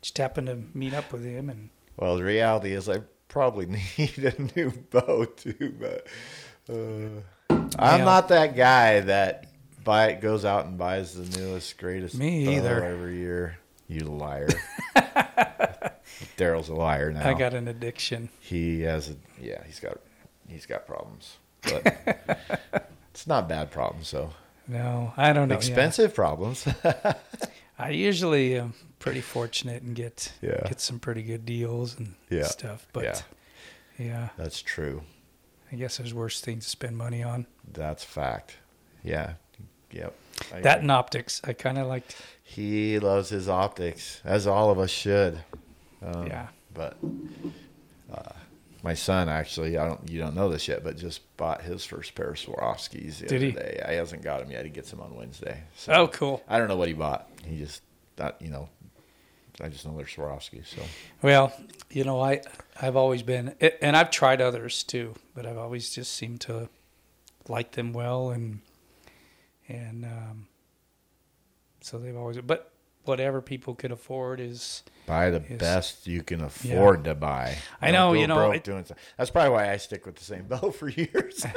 [0.02, 3.66] just happened to meet up with him and Well, the reality is I probably
[3.98, 6.06] need a new bow too, but
[6.68, 8.04] uh, I'm Yeah.
[8.04, 9.46] not that guy that
[9.84, 12.84] buy goes out and buys the newest, greatest Me bow either.
[12.84, 13.58] every year.
[13.88, 14.48] You liar.
[16.36, 17.28] Darrell's a liar now.
[17.28, 18.28] I got an addiction.
[18.40, 19.98] he has a yeah, he's got
[20.48, 21.36] he's got problems.
[21.62, 21.84] But
[23.12, 24.30] it's not bad problems though.
[24.70, 25.54] No, I don't know.
[25.54, 25.58] yeah.
[25.58, 26.66] Expensive problems.
[27.78, 30.60] I usually am pretty fortunate and get Yeah.
[30.68, 32.44] get some pretty good deals and Yeah.
[32.44, 32.86] stuff.
[32.92, 33.20] But Yeah.
[33.98, 34.28] yeah.
[34.36, 35.02] That's true.
[35.72, 37.46] I guess there's worse things to spend money on.
[37.72, 38.58] That's fact.
[39.02, 39.34] Yeah.
[39.90, 40.14] Yep.
[40.54, 40.82] I That agree.
[40.82, 41.40] and optics.
[41.44, 42.16] I kind of liked.
[42.42, 45.40] He loves his optics, as all of us should.
[46.02, 46.48] Um, Yeah.
[46.72, 46.96] But
[48.12, 48.32] uh,
[48.82, 52.14] my son actually, I don't, you don't know this yet, but just bought his first
[52.14, 53.52] pair of Swarovskis the Did other he?
[53.52, 53.82] day.
[53.86, 54.64] I hasn't got them yet.
[54.64, 55.62] He gets them on Wednesday.
[55.76, 56.42] So Oh, cool.
[56.48, 57.28] I don't know what he bought.
[57.46, 57.82] He just
[58.16, 58.68] that you know,
[59.62, 60.66] I just know they're Swarovskis.
[60.66, 60.82] So
[61.22, 61.52] Well,
[61.90, 62.40] you know, I
[62.80, 66.68] I've always been, and I've tried others too, but I've always just seemed to
[67.48, 68.60] like them well, and
[69.68, 70.46] and um,
[71.80, 72.38] so they've always.
[72.38, 72.70] But
[73.04, 77.58] whatever people can afford is, buy the best you can afford to buy.
[77.82, 78.84] I Don't know, you know, it- doing
[79.16, 81.44] That's probably why I stick with the same bow for years.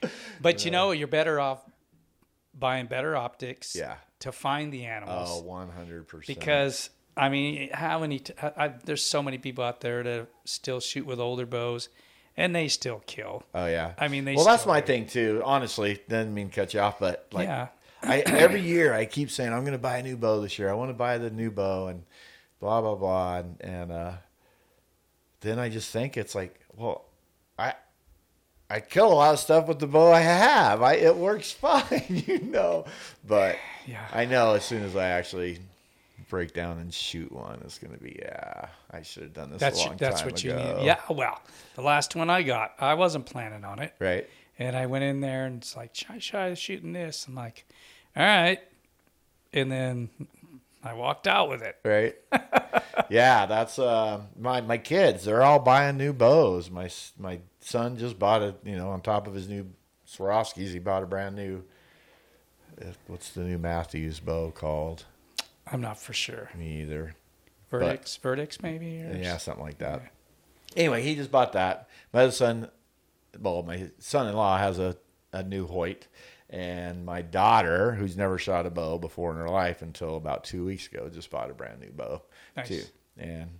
[0.40, 1.60] but you know, you're better off
[2.58, 3.96] buying better optics yeah.
[4.20, 6.38] to find the animals Oh, one hundred percent.
[6.38, 6.90] because.
[7.16, 8.20] I mean, how many?
[8.20, 11.88] T- I, I, there's so many people out there that still shoot with older bows,
[12.36, 13.42] and they still kill.
[13.52, 13.92] Oh yeah.
[13.98, 14.86] I mean, they well, that's my do.
[14.86, 15.42] thing too.
[15.44, 17.68] Honestly, doesn't mean to cut you off, but like yeah,
[18.02, 20.70] I every year I keep saying I'm going to buy a new bow this year.
[20.70, 22.04] I want to buy the new bow and
[22.60, 24.12] blah blah blah and, and uh,
[25.40, 27.04] then I just think it's like, well,
[27.58, 27.74] I
[28.68, 30.82] I kill a lot of stuff with the bow I have.
[30.82, 32.84] I it works fine, you know.
[33.26, 34.06] But yeah.
[34.12, 35.58] I know as soon as I actually
[36.28, 38.68] break down and shoot one, it's going to be yeah.
[38.90, 40.84] I should have done this That's a long that's time what you need.
[40.84, 41.40] Yeah, well,
[41.74, 44.28] the last one I got, I wasn't planning on it, Right.
[44.60, 47.26] And I went in there and it's like shy shy shooting this.
[47.26, 47.64] I'm like,
[48.14, 48.60] all right,
[49.52, 50.10] and then
[50.84, 51.76] I walked out with it.
[51.84, 52.14] right?
[53.10, 55.24] yeah, that's uh, my my kids.
[55.24, 56.70] They're all buying new bows.
[56.70, 59.66] My my son just bought a you know on top of his new
[60.06, 61.64] Swarovskis, he bought a brand new.
[62.80, 65.04] uh, What's the new Mathews bow called?
[65.72, 66.50] I'm not for sure.
[66.56, 67.14] Me either.
[67.70, 69.00] Verdicts, verdicts, maybe.
[69.02, 70.02] Or Yeah, something like that.
[70.76, 71.88] Anyway, he just bought that.
[72.12, 72.68] My other son,
[73.38, 74.96] well, my son-in-law has a,
[75.32, 76.06] a new Hoyt,
[76.48, 80.64] and my daughter, who's never shot a bow before in her life until about two
[80.64, 82.22] weeks ago, just bought a brand new bow
[82.56, 82.68] Nice.
[82.68, 82.82] too.
[83.18, 83.50] And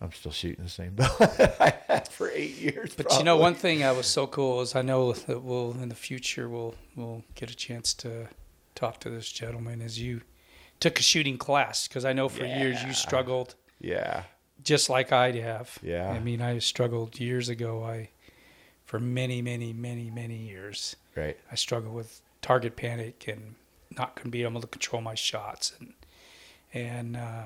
[0.00, 2.94] I'm still shooting the same bow I had for eight years.
[2.94, 5.88] But you know, one thing that was so cool is I know that we'll in
[5.88, 8.28] the future we'll we'll get a chance to
[8.74, 10.20] talk to this gentleman as you
[10.80, 14.22] took a shooting class because I know for years you struggled Yeah,
[14.62, 15.78] just like I have.
[15.82, 16.08] Yeah.
[16.10, 17.82] I mean, I struggled years ago.
[17.82, 18.10] I
[18.88, 21.36] for many, many, many, many years right.
[21.52, 23.54] I struggled with target panic and
[23.98, 25.92] not going to be able to control my shots and
[26.74, 27.42] and uh,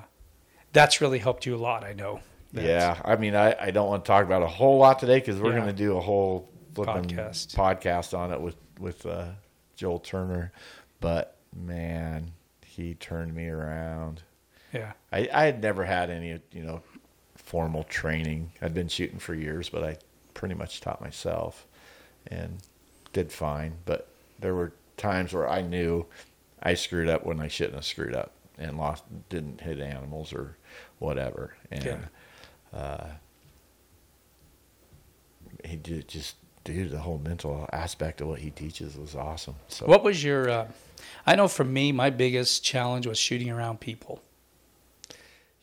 [0.71, 1.83] that's really helped you a lot.
[1.83, 2.21] I know.
[2.53, 5.19] That's- Yeah, I mean, I, I don't want to talk about a whole lot today
[5.19, 5.57] because we're Yeah.
[5.59, 7.55] going to do a whole flipping Podcast.
[7.55, 9.29] podcast on it with with uh,
[9.75, 10.51] Joel Turner.
[11.01, 12.31] But man,
[12.65, 14.23] he turned me around.
[14.73, 14.93] Yeah.
[15.11, 16.81] I, I had never had any you know
[17.35, 18.51] formal training.
[18.61, 19.97] I'd been shooting for years, but I
[20.33, 21.65] pretty much taught myself
[22.27, 22.57] and
[23.13, 23.75] did fine.
[23.85, 24.07] But
[24.39, 26.05] there were times where I knew
[26.61, 30.57] I screwed up when I shouldn't have screwed up and lost, didn't hit animals or
[30.99, 31.55] whatever.
[31.71, 31.99] And Yeah.
[32.79, 33.07] uh,
[35.65, 39.55] he did just, dude, the whole mental aspect of what he teaches was awesome.
[39.67, 40.49] So What was your?
[40.49, 40.67] Uh,
[41.25, 44.21] I know for me, my biggest challenge was shooting around people.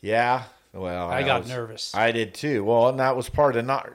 [0.01, 0.43] Yeah.
[0.73, 1.95] Well, I got was- nervous.
[1.95, 2.63] I did too.
[2.63, 3.93] Well, and that was part of not.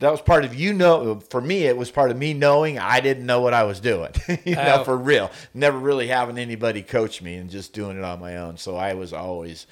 [0.00, 1.20] That was part of you know.
[1.30, 4.10] For me, it was part of me knowing I didn't know what I was doing.
[4.44, 4.84] you know, Oh.
[4.84, 5.30] for real.
[5.54, 8.56] Never really having anybody coach me and just doing it on my own.
[8.56, 9.66] So I was always.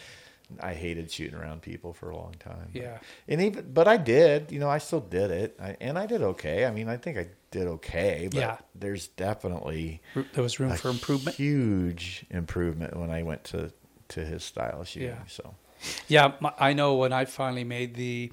[0.60, 2.70] I hated shooting around people for a long time.
[2.72, 2.98] But- Yeah.
[3.28, 4.50] and even but I did.
[4.50, 6.64] You know, I still did it, I, and I did okay.
[6.64, 8.28] I mean, I think I did okay.
[8.30, 8.56] But Yeah.
[8.74, 10.00] there's definitely
[10.32, 11.36] There was room for improvement.
[11.36, 13.72] Huge improvement when I went to
[14.08, 15.08] to his style shooting.
[15.10, 15.24] Yeah.
[15.26, 15.54] So
[16.08, 18.32] Yeah, I know when I finally made the,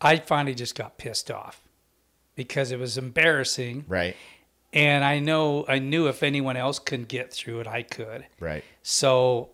[0.00, 1.62] I finally just got pissed off
[2.34, 4.16] because it was embarrassing, right,
[4.72, 8.26] and I know I knew if anyone else could get through it, I could.
[8.40, 8.62] right.
[8.82, 9.50] So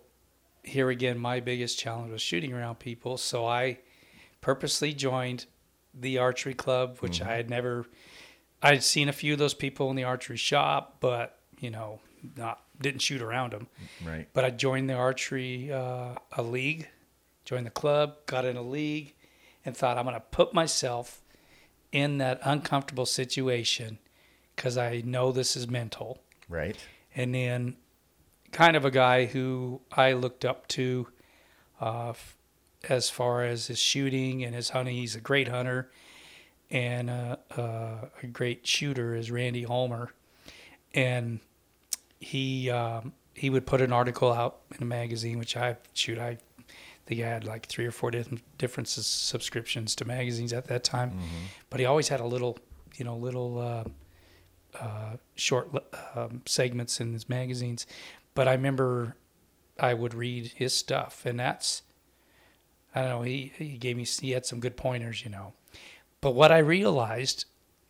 [0.63, 3.17] here again, my biggest challenge was shooting around people.
[3.17, 3.79] So I
[4.41, 5.45] purposely joined
[5.93, 7.85] the archery club, which I had never.
[8.61, 11.99] I'd seen a few of those people in the archery shop, but you know,
[12.35, 13.67] not didn't shoot around them.
[14.05, 14.27] Right.
[14.33, 16.87] But I joined the archery uh, a league,
[17.45, 19.14] joined the club, got in a league,
[19.65, 21.21] and thought I'm going to put myself
[21.91, 23.97] in that uncomfortable situation
[24.55, 26.77] because I know this is mental Right.
[27.15, 27.77] and then
[28.51, 31.07] kind of a guy who I looked up to
[31.81, 32.37] uh, f-
[32.87, 34.95] as far as his shooting and his hunting.
[34.95, 35.89] He's a great hunter
[36.69, 40.11] and uh, uh, a great shooter is Randy Ulmer,
[40.93, 41.39] and
[42.19, 46.37] he um, he would put an article out in a magazine, which I shoot I
[47.05, 51.19] think I had like three or four different subscriptions to magazines at that time,
[51.69, 52.57] but he always had a little
[52.95, 53.59] you know little.
[53.59, 53.83] Uh,
[54.79, 55.69] uh, short
[56.15, 57.87] um, segments in his magazines,
[58.33, 59.15] but I remember
[59.79, 61.83] I would read his stuff, and that's
[62.93, 63.21] I don't know.
[63.21, 65.53] He he gave me he had some good pointers, you know.
[66.21, 67.45] But what I realized,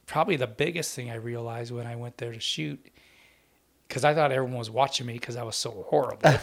[0.08, 2.84] probably the biggest thing I realized when I went there to shoot,
[3.88, 6.22] because I thought everyone was watching me because I was so horrible.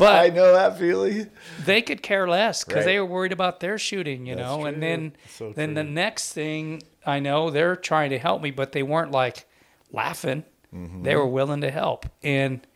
[0.00, 1.30] I know that feeling.
[1.64, 4.56] they could care less because they were worried about their shooting, you That's know.
[4.58, 4.66] true.
[4.66, 8.72] And then So then the next thing I know, they're trying to help me, but
[8.72, 9.46] they weren't like
[9.92, 10.44] laughing.
[10.74, 11.02] Mm-hmm.
[11.04, 12.66] They were willing to help, and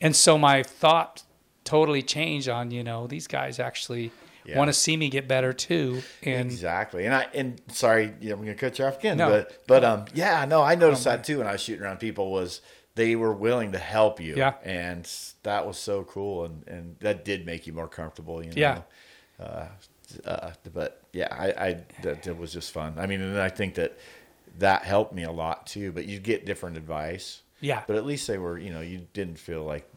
[0.00, 1.22] and so my thought
[1.64, 4.10] totally changed on you know these guys actually
[4.44, 4.56] Yeah.
[4.58, 7.04] want to see me get better too, and exactly.
[7.06, 9.18] And I and sorry, I'm gonna cut you off again.
[9.18, 9.28] No.
[9.30, 12.30] But but um yeah, no, I noticed that too when I was shooting around people
[12.32, 12.60] was
[12.98, 14.34] they were willing to help you.
[14.36, 14.54] Yeah.
[14.64, 15.08] And
[15.44, 18.56] that was so cool and, and that did make you more comfortable, you know.
[18.56, 18.82] Yeah.
[19.38, 19.68] Uh,
[20.24, 22.94] uh, but yeah, I, I that, that was just fun.
[22.98, 23.96] I mean, and I think that
[24.58, 25.92] that helped me a lot too.
[25.92, 27.42] But you get different advice.
[27.60, 29.88] yeah, But at least they were, you know, you didn't feel like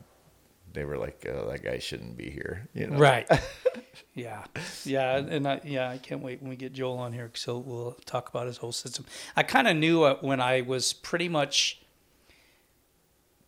[0.74, 2.68] they were like uh, that guy shouldn't be here.
[2.76, 2.98] You know.
[2.98, 3.28] right,
[4.14, 4.44] yeah,
[4.84, 7.98] yeah, and I, yeah, I can't wait when we get Joel on here, so we'll
[8.06, 9.06] talk about his whole system.
[9.36, 11.81] I kind of knew uh, when I was pretty much,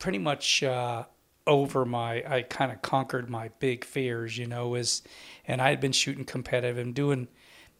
[0.04, 1.06] pretty much uh,
[1.48, 5.02] over my, I kind of conquered my big fears, you know, is,
[5.48, 7.30] and I had been shooting competitive and doing.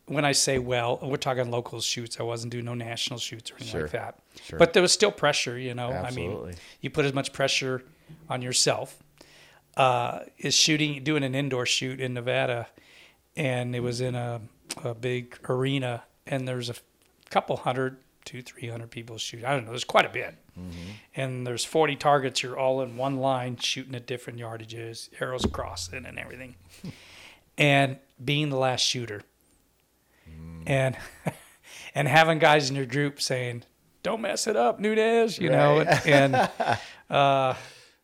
[0.06, 2.20] When I say well, we're talking local shoots.
[2.22, 3.82] I wasn't doing no national shoots or anything Sure.
[3.82, 4.20] like that.
[4.42, 4.58] Sure.
[4.58, 5.90] But there was still pressure, you know.
[5.90, 6.48] I Absolutely.
[6.52, 7.84] mean, you put as much pressure
[8.30, 9.04] on yourself.
[9.76, 12.68] Uh, is shooting, doing an indoor shoot in Nevada,
[13.36, 14.40] and it was in a,
[14.84, 16.76] a big arena, and there's a
[17.32, 19.44] couple hundred, two, three hundred people shoot.
[19.44, 19.72] I don't know.
[19.72, 20.36] There's quite a bit,
[21.16, 22.44] and there's 40 targets.
[22.44, 26.56] You're all in one line shooting at different yardages, arrows crossing and everything,
[27.58, 29.22] and being the last shooter,
[30.66, 30.96] and
[31.96, 33.64] and having guys in your group saying,
[34.04, 36.08] "Don't mess it up, Nunez," you know, Right.
[36.08, 36.50] and
[37.10, 37.56] uh,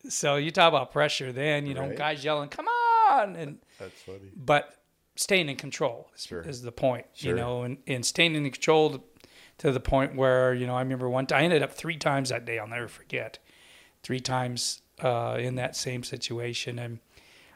[0.08, 1.32] so you talk about pressure.
[1.32, 1.98] Then you know, Right.
[1.98, 4.32] guys yelling, "Come on!" and That's funny.
[4.36, 4.76] but
[5.16, 6.42] staying in control is, Sure.
[6.42, 7.32] is the point, Sure.
[7.32, 9.04] you know, and, and staying in control
[9.60, 12.30] to, the point where, you know, I remember one time, I ended up three times
[12.30, 13.40] that day, I'll never forget,
[14.04, 16.80] three times uh, in that same situation.
[16.80, 17.00] And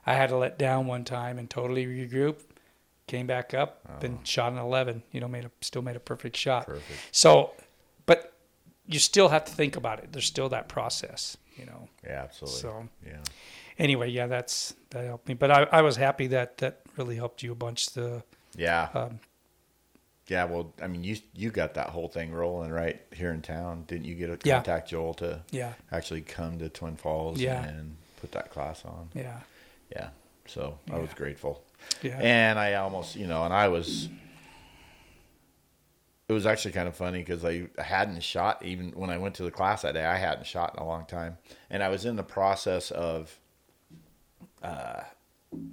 [0.06, 2.42] I had to let down one time and totally regroup,
[3.08, 6.38] came back up, then shot an 11, you know, made a, still made a perfect
[6.38, 6.68] shot.
[6.68, 7.00] Perfect.
[7.12, 7.52] So,
[8.06, 8.34] but
[8.88, 10.12] you still have to think about it.
[10.12, 11.90] There's still that process, you know.
[12.04, 12.60] Yeah, absolutely.
[12.60, 13.18] So yeah.
[13.78, 15.34] anyway, yeah, that's, that helped me.
[15.34, 17.88] But I, I was happy that that really helped you a bunch.
[17.88, 18.24] The,
[18.56, 18.90] Yeah.
[18.94, 19.20] Um,
[20.28, 20.46] yeah.
[20.46, 24.06] Well, I mean, you you got that whole thing rolling right here in town, didn't
[24.06, 24.16] you?
[24.16, 24.56] Get a Yeah.
[24.56, 25.74] contact Joel to yeah.
[25.92, 27.64] actually come to Twin Falls Yeah.
[27.64, 29.10] and put that class on.
[29.14, 29.40] Yeah.
[29.92, 30.10] Yeah.
[30.46, 31.64] So I was grateful.
[32.02, 32.20] Yeah.
[32.22, 34.10] And I almost, you know, and I was.
[36.30, 39.44] It was actually kind of funny because I hadn't shot even when I went to
[39.44, 40.06] the class that day.
[40.06, 41.38] I hadn't shot in a long time,
[41.70, 43.38] and I was in the process of.
[44.62, 45.02] Uh,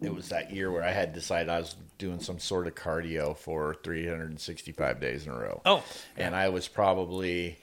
[0.03, 3.37] it was that year where I had decided I was doing some sort of cardio
[3.37, 5.61] for 365 days in a row.
[5.67, 5.85] oh,
[6.17, 7.59] and I was probably,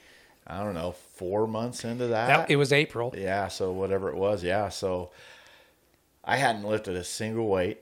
[0.46, 2.26] I don't know, four months into that.
[2.26, 3.14] that, it was April.
[3.16, 4.68] Yeah, so whatever it was, yeah.
[4.68, 5.10] So
[6.24, 7.78] I hadn't lifted a single weight.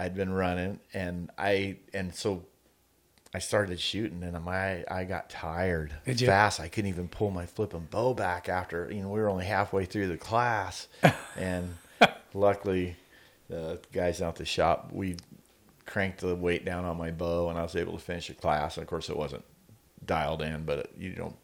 [0.00, 2.44] I'd been running and I and so
[3.34, 6.28] I started shooting and my I got tired Did you?
[6.28, 6.60] fast.
[6.60, 9.86] I couldn't even pull my flipping bow back after you know, we were only halfway
[9.86, 10.86] through the class.
[11.36, 11.74] and
[12.32, 12.96] luckily
[13.48, 15.16] the guys out the shop, we
[15.86, 18.76] cranked the weight down on my bow and I was able to finish the class.
[18.76, 19.44] And of course it wasn't
[20.04, 21.36] dialed in, but you don't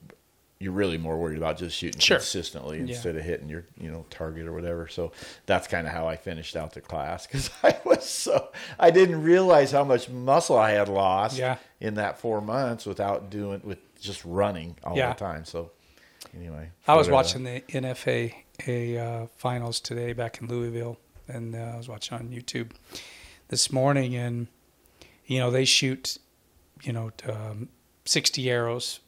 [0.61, 2.17] you're really more worried about just shooting Sure.
[2.19, 2.95] consistently Yeah.
[2.95, 4.87] instead of hitting your you know target or whatever.
[4.89, 5.13] So
[5.47, 8.49] that's kind of how I finished out the class because I was so
[8.79, 11.57] I didn't realize how much muscle I had lost Yeah.
[11.81, 15.13] in that four months without doing with just running all Yeah.
[15.13, 15.45] the time.
[15.45, 15.71] So
[16.37, 18.35] anyway, I was watching the NFA
[18.69, 20.99] a, uh, finals today back in Louisville,
[21.29, 22.73] and uh, I was watching on YouTube
[23.49, 24.49] this morning, and
[25.27, 26.19] you know they shoot,
[26.83, 27.69] you know, um,
[28.05, 29.01] sixty arrows,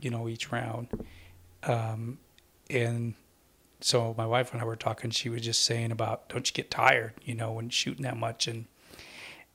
[0.00, 0.88] you know, each round,
[1.64, 2.18] um,
[2.70, 3.14] and
[3.80, 5.10] so my wife and I were talking.
[5.10, 8.46] She was just saying about don't you get tired, you know, when shooting that much,
[8.46, 8.66] and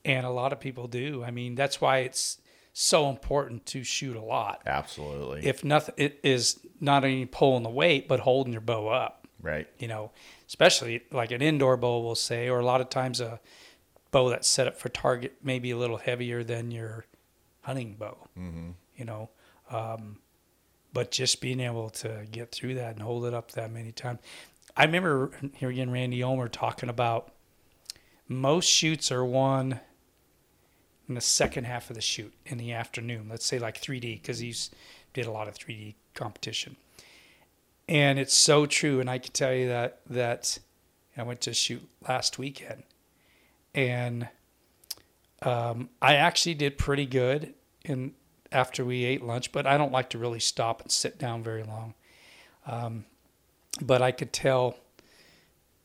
[0.04, 1.24] and a lot of people do.
[1.24, 2.38] I mean, that's why it's
[2.80, 7.68] so important to shoot a lot absolutely if nothing it is not only pulling the
[7.68, 9.66] weight but holding your bow up right.
[9.78, 10.10] you know
[10.46, 13.40] especially like an indoor bow we'll say or a lot of times a
[14.10, 17.04] bow that's set up for target maybe a little heavier than your
[17.62, 18.70] hunting bow Mm-hmm.
[18.96, 19.28] you know
[19.70, 20.18] um,
[20.92, 24.18] but just being able to get through that and hold it up that many times
[24.76, 27.32] i remember here hearing randy ulmer talking about
[28.28, 29.80] most shoots are won
[31.08, 34.38] in the second half of the shoot in the afternoon let's say like 3d because
[34.38, 34.70] he's
[35.14, 36.76] did a lot of 3d competition
[37.88, 40.58] and it's so true and i can tell you that that
[41.16, 42.82] i went to shoot last weekend
[43.74, 44.28] and
[45.42, 48.12] um, i actually did pretty good in
[48.52, 51.62] after we ate lunch but i don't like to really stop and sit down very
[51.62, 51.94] long
[52.66, 53.04] um,
[53.80, 54.76] but i could tell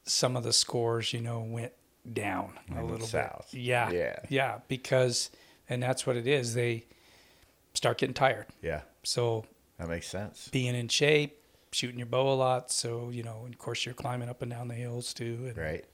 [0.05, 1.71] some of the scores you know went
[2.11, 3.47] down a Went little south.
[3.51, 4.19] bit yeah Yeah.
[4.29, 5.29] yeah because
[5.69, 6.83] and that's what it is they
[7.73, 9.45] start getting tired Yeah, so
[9.79, 10.47] that makes sense.
[10.49, 11.39] being in shape,
[11.73, 12.71] shooting your bow a lot.
[12.71, 15.45] So, you know, and of course you're climbing up and down the hills too.
[15.47, 15.85] And Right,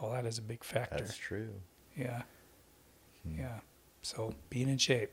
[0.00, 0.98] all that is a big factor.
[1.04, 1.50] that's true.
[1.96, 2.22] Yeah.
[3.24, 3.60] Yeah.
[4.02, 5.10] So being in shape.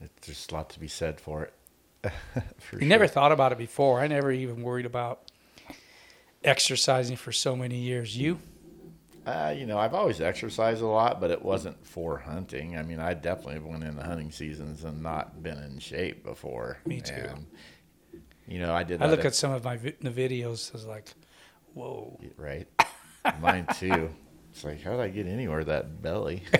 [0.00, 2.12] It's just a lot to be said for it.
[2.58, 4.00] for You never thought about it before.
[4.00, 5.30] I never even worried about
[6.44, 8.16] exercising for so many years.
[8.16, 8.38] You?
[9.26, 12.78] Uh, you know, I've always exercised a lot, but it wasn't for hunting.
[12.78, 16.78] I mean, I definitely went into hunting seasons and not been in shape before.
[16.86, 17.14] Me too.
[17.14, 17.46] And,
[18.50, 19.00] you know, I did.
[19.00, 20.70] I look at some of my vi- the videos.
[20.70, 21.08] I was like,
[21.72, 22.18] whoa.
[22.36, 22.66] right.
[23.40, 24.10] Mine too.
[24.50, 26.42] It's like, how did I get anywhere that belly?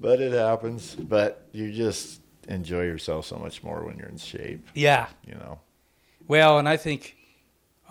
[0.00, 0.94] but it happens.
[0.94, 4.64] But you just enjoy yourself so much more when you're in shape.
[4.74, 5.08] Yeah.
[5.26, 5.58] You know.
[6.28, 7.16] Well, and I think,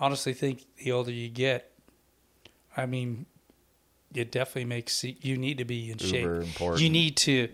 [0.00, 1.70] honestly, think the older you get,
[2.74, 3.26] I mean,
[4.14, 6.22] it definitely makes you need to be in shape.
[6.22, 6.82] Uber important.
[6.82, 7.50] You need to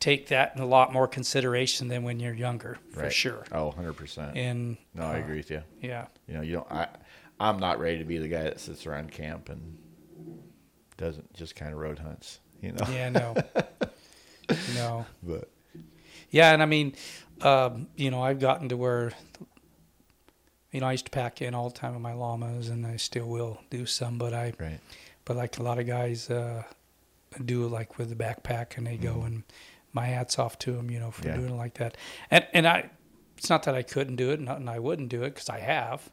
[0.00, 3.12] take that in a lot more consideration than when you're younger, for Right.
[3.12, 3.44] sure.
[3.52, 4.36] Oh, 100 percent.
[4.36, 5.62] And No, I uh, agree with you.
[5.80, 6.70] Yeah, You know, you don't.
[6.70, 6.88] I,
[7.40, 9.76] I'm not ready to be the guy that sits around camp and
[10.96, 12.38] doesn't just kind of road hunts.
[12.60, 12.84] You know.
[12.90, 13.36] yeah, no,
[14.74, 15.06] no.
[15.22, 15.50] But
[16.30, 16.94] Yeah, and I mean,
[17.42, 19.12] um, you know, I've gotten to where,
[20.70, 22.96] you know, I used to pack in all the time with my llamas, and I
[22.96, 24.80] still will do some, but I, Right.
[25.24, 26.62] but like a lot of guys uh,
[27.44, 29.42] do, like with the backpack, and they go and
[29.94, 31.30] my hats off to them, you know, for Mm-hmm.
[31.30, 31.36] Yeah.
[31.36, 31.96] doing it like that.
[32.30, 32.90] And and I,
[33.38, 35.60] it's not that I couldn't do it, and and I wouldn't do it because I
[35.60, 36.10] have,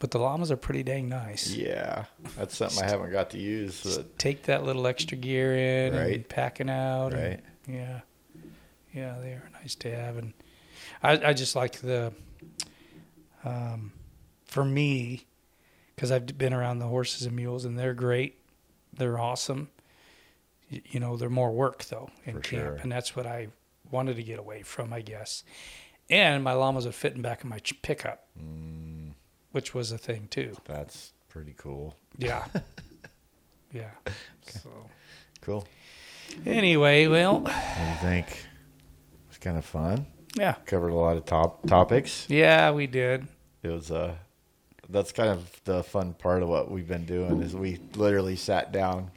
[0.00, 1.50] but the llamas are pretty dang nice.
[1.52, 1.66] Mm-hmm.
[1.66, 2.04] Yeah,
[2.36, 3.80] that's something I haven't got to use.
[3.96, 7.14] But Take that little extra gear in and packing out.
[7.14, 7.40] and- Right.
[7.66, 8.00] yeah.
[8.92, 10.34] Yeah, they are nice to have, and
[11.02, 12.12] I I just like the,
[13.44, 13.92] um,
[14.44, 15.26] for me,
[15.94, 18.38] because I've been around the horses and mules, and they're great,
[18.96, 19.68] they're awesome.
[20.86, 22.74] You know, they're more work though in For camp, sure.
[22.82, 23.48] and that's what I
[23.90, 25.44] wanted to get away from, I guess.
[26.10, 29.12] And my llamas would fit in back in my pickup, mm,
[29.52, 30.54] which was a thing too.
[30.64, 31.96] that's pretty cool.
[32.18, 32.44] Yeah.
[33.72, 33.90] yeah.
[34.46, 34.70] So
[35.40, 35.66] Cool.
[36.46, 38.46] anyway, well, What do you think?
[39.28, 40.06] It's kind of fun.
[40.36, 42.26] yeah, Covered a lot of top topics.
[42.28, 43.26] yeah, we did.
[43.62, 44.14] It was uh
[44.90, 48.70] that's kind of the fun part of what we've been doing is we literally sat
[48.72, 49.10] down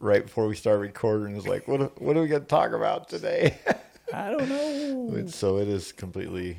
[0.00, 1.34] right before we start recording.
[1.36, 3.58] was like, what are- what are we going to talk about today?
[4.12, 5.26] I don't know.
[5.28, 6.58] So it is completely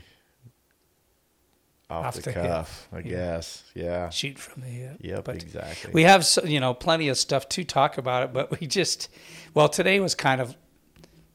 [1.90, 2.44] off, Off the, the hip.
[2.44, 3.02] cuff, I Yeah.
[3.04, 3.64] guess.
[3.76, 4.10] Yeah.
[4.10, 4.98] shoot from the hip.
[5.02, 5.24] Yep.
[5.26, 5.92] But exactly.
[5.94, 9.08] we have you know plenty of stuff to talk about it, but we just
[9.54, 10.56] well today was kind of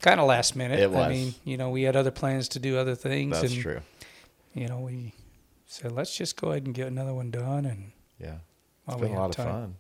[0.01, 0.81] kind of last minute.
[0.81, 1.07] It was.
[1.07, 3.81] I mean, you know, we had other plans to do other things, That's and true.
[4.55, 5.15] you know, we
[5.67, 8.39] said let's just go ahead and get another one done, and Yeah.
[8.89, 9.47] It's been a lot of time.
[9.47, 9.77] fun.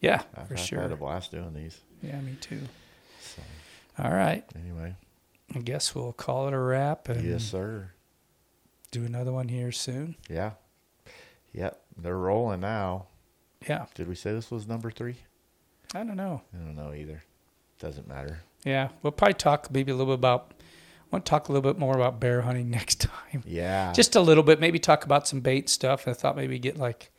[0.00, 0.80] Yeah, I've, for I've sure.
[0.80, 1.78] had a blast doing these.
[2.02, 2.60] Yeah, me too.
[3.20, 3.42] So
[3.98, 4.94] All right, anyway,
[5.54, 7.90] I guess we'll call it a wrap and yes, sir.
[8.90, 10.16] do another one here soon.
[10.28, 10.52] Yeah.
[11.52, 11.80] Yep.
[11.98, 13.06] They're rolling now.
[13.68, 15.16] Yeah, Did we say this was number three?
[15.94, 16.42] I don't know.
[16.54, 17.22] I don't know either.
[17.78, 18.40] Doesn't matter.
[18.64, 20.54] Yeah, we'll probably talk maybe a little bit about.
[20.58, 23.44] I want to talk a little bit more about bear hunting next time.
[23.46, 23.92] Yeah.
[23.92, 24.58] just a little bit.
[24.60, 26.08] Maybe talk about some bait stuff.
[26.08, 27.10] I thought maybe get like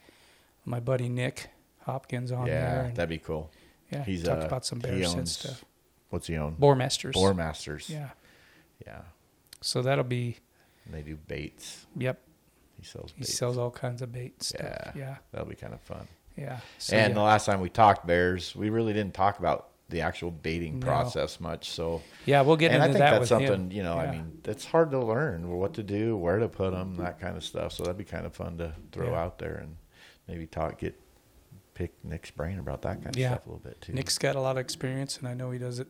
[0.66, 1.50] my buddy Nick
[1.86, 2.84] Hopkins on yeah, there.
[2.86, 3.52] And, that'd be cool.
[3.92, 5.66] yeah, he's, talk uh, about some he bear scent owns- stuff.
[6.10, 6.56] What's he own?
[6.56, 7.14] Boar Masters.
[7.16, 7.90] Boar Masters.
[7.90, 8.10] Yeah.
[8.86, 9.02] Yeah.
[9.62, 10.38] So that'll be.
[10.86, 11.86] And they do baits.
[11.98, 12.20] Yep.
[12.80, 13.30] He sells Baits.
[13.30, 14.62] He sells all kinds of bait stuff.
[14.64, 14.92] Yeah.
[14.96, 15.16] Yeah.
[15.32, 16.08] That'll be kind of fun.
[16.38, 16.60] Yeah.
[16.78, 17.16] So, and yeah.
[17.16, 20.88] the last time we talked bears, we really didn't talk about the actual baiting No.
[20.88, 21.70] process much.
[21.70, 23.72] So, yeah, we'll get and I think that that's something him.
[23.72, 23.98] you know.
[23.98, 27.38] I mean, it's hard to learn what to do, where to put them, that kind
[27.38, 27.74] of stuff.
[27.74, 29.24] So that'd be kind of fun to throw Yeah.
[29.24, 29.78] out there and
[30.28, 31.00] maybe talk, get
[31.74, 33.30] pick Nick's brain about that kind of Yeah.
[33.36, 33.94] stuff a little bit too.
[33.94, 35.88] Nick's got a lot of experience, and I know he does it.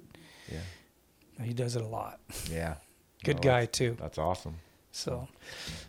[0.52, 2.20] yeah, He does it a lot.
[2.50, 2.76] yeah,
[3.24, 3.98] Good No, guy that's- too.
[4.00, 4.56] That's awesome.
[4.92, 5.28] So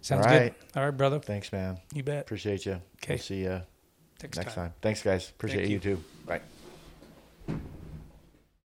[0.01, 0.55] sounds right.
[0.59, 0.78] good.
[0.78, 1.18] All right, brother.
[1.20, 1.78] Thanks, man.
[1.92, 2.22] You bet.
[2.22, 2.80] Appreciate you.
[3.03, 3.14] Okay.
[3.14, 3.61] We'll see you
[4.22, 4.68] Next, next time.
[4.70, 4.74] time.
[4.80, 5.28] Thanks, guys.
[5.30, 5.97] Appreciate Thank you you.
[5.97, 6.05] too.
[6.26, 6.40] Bye.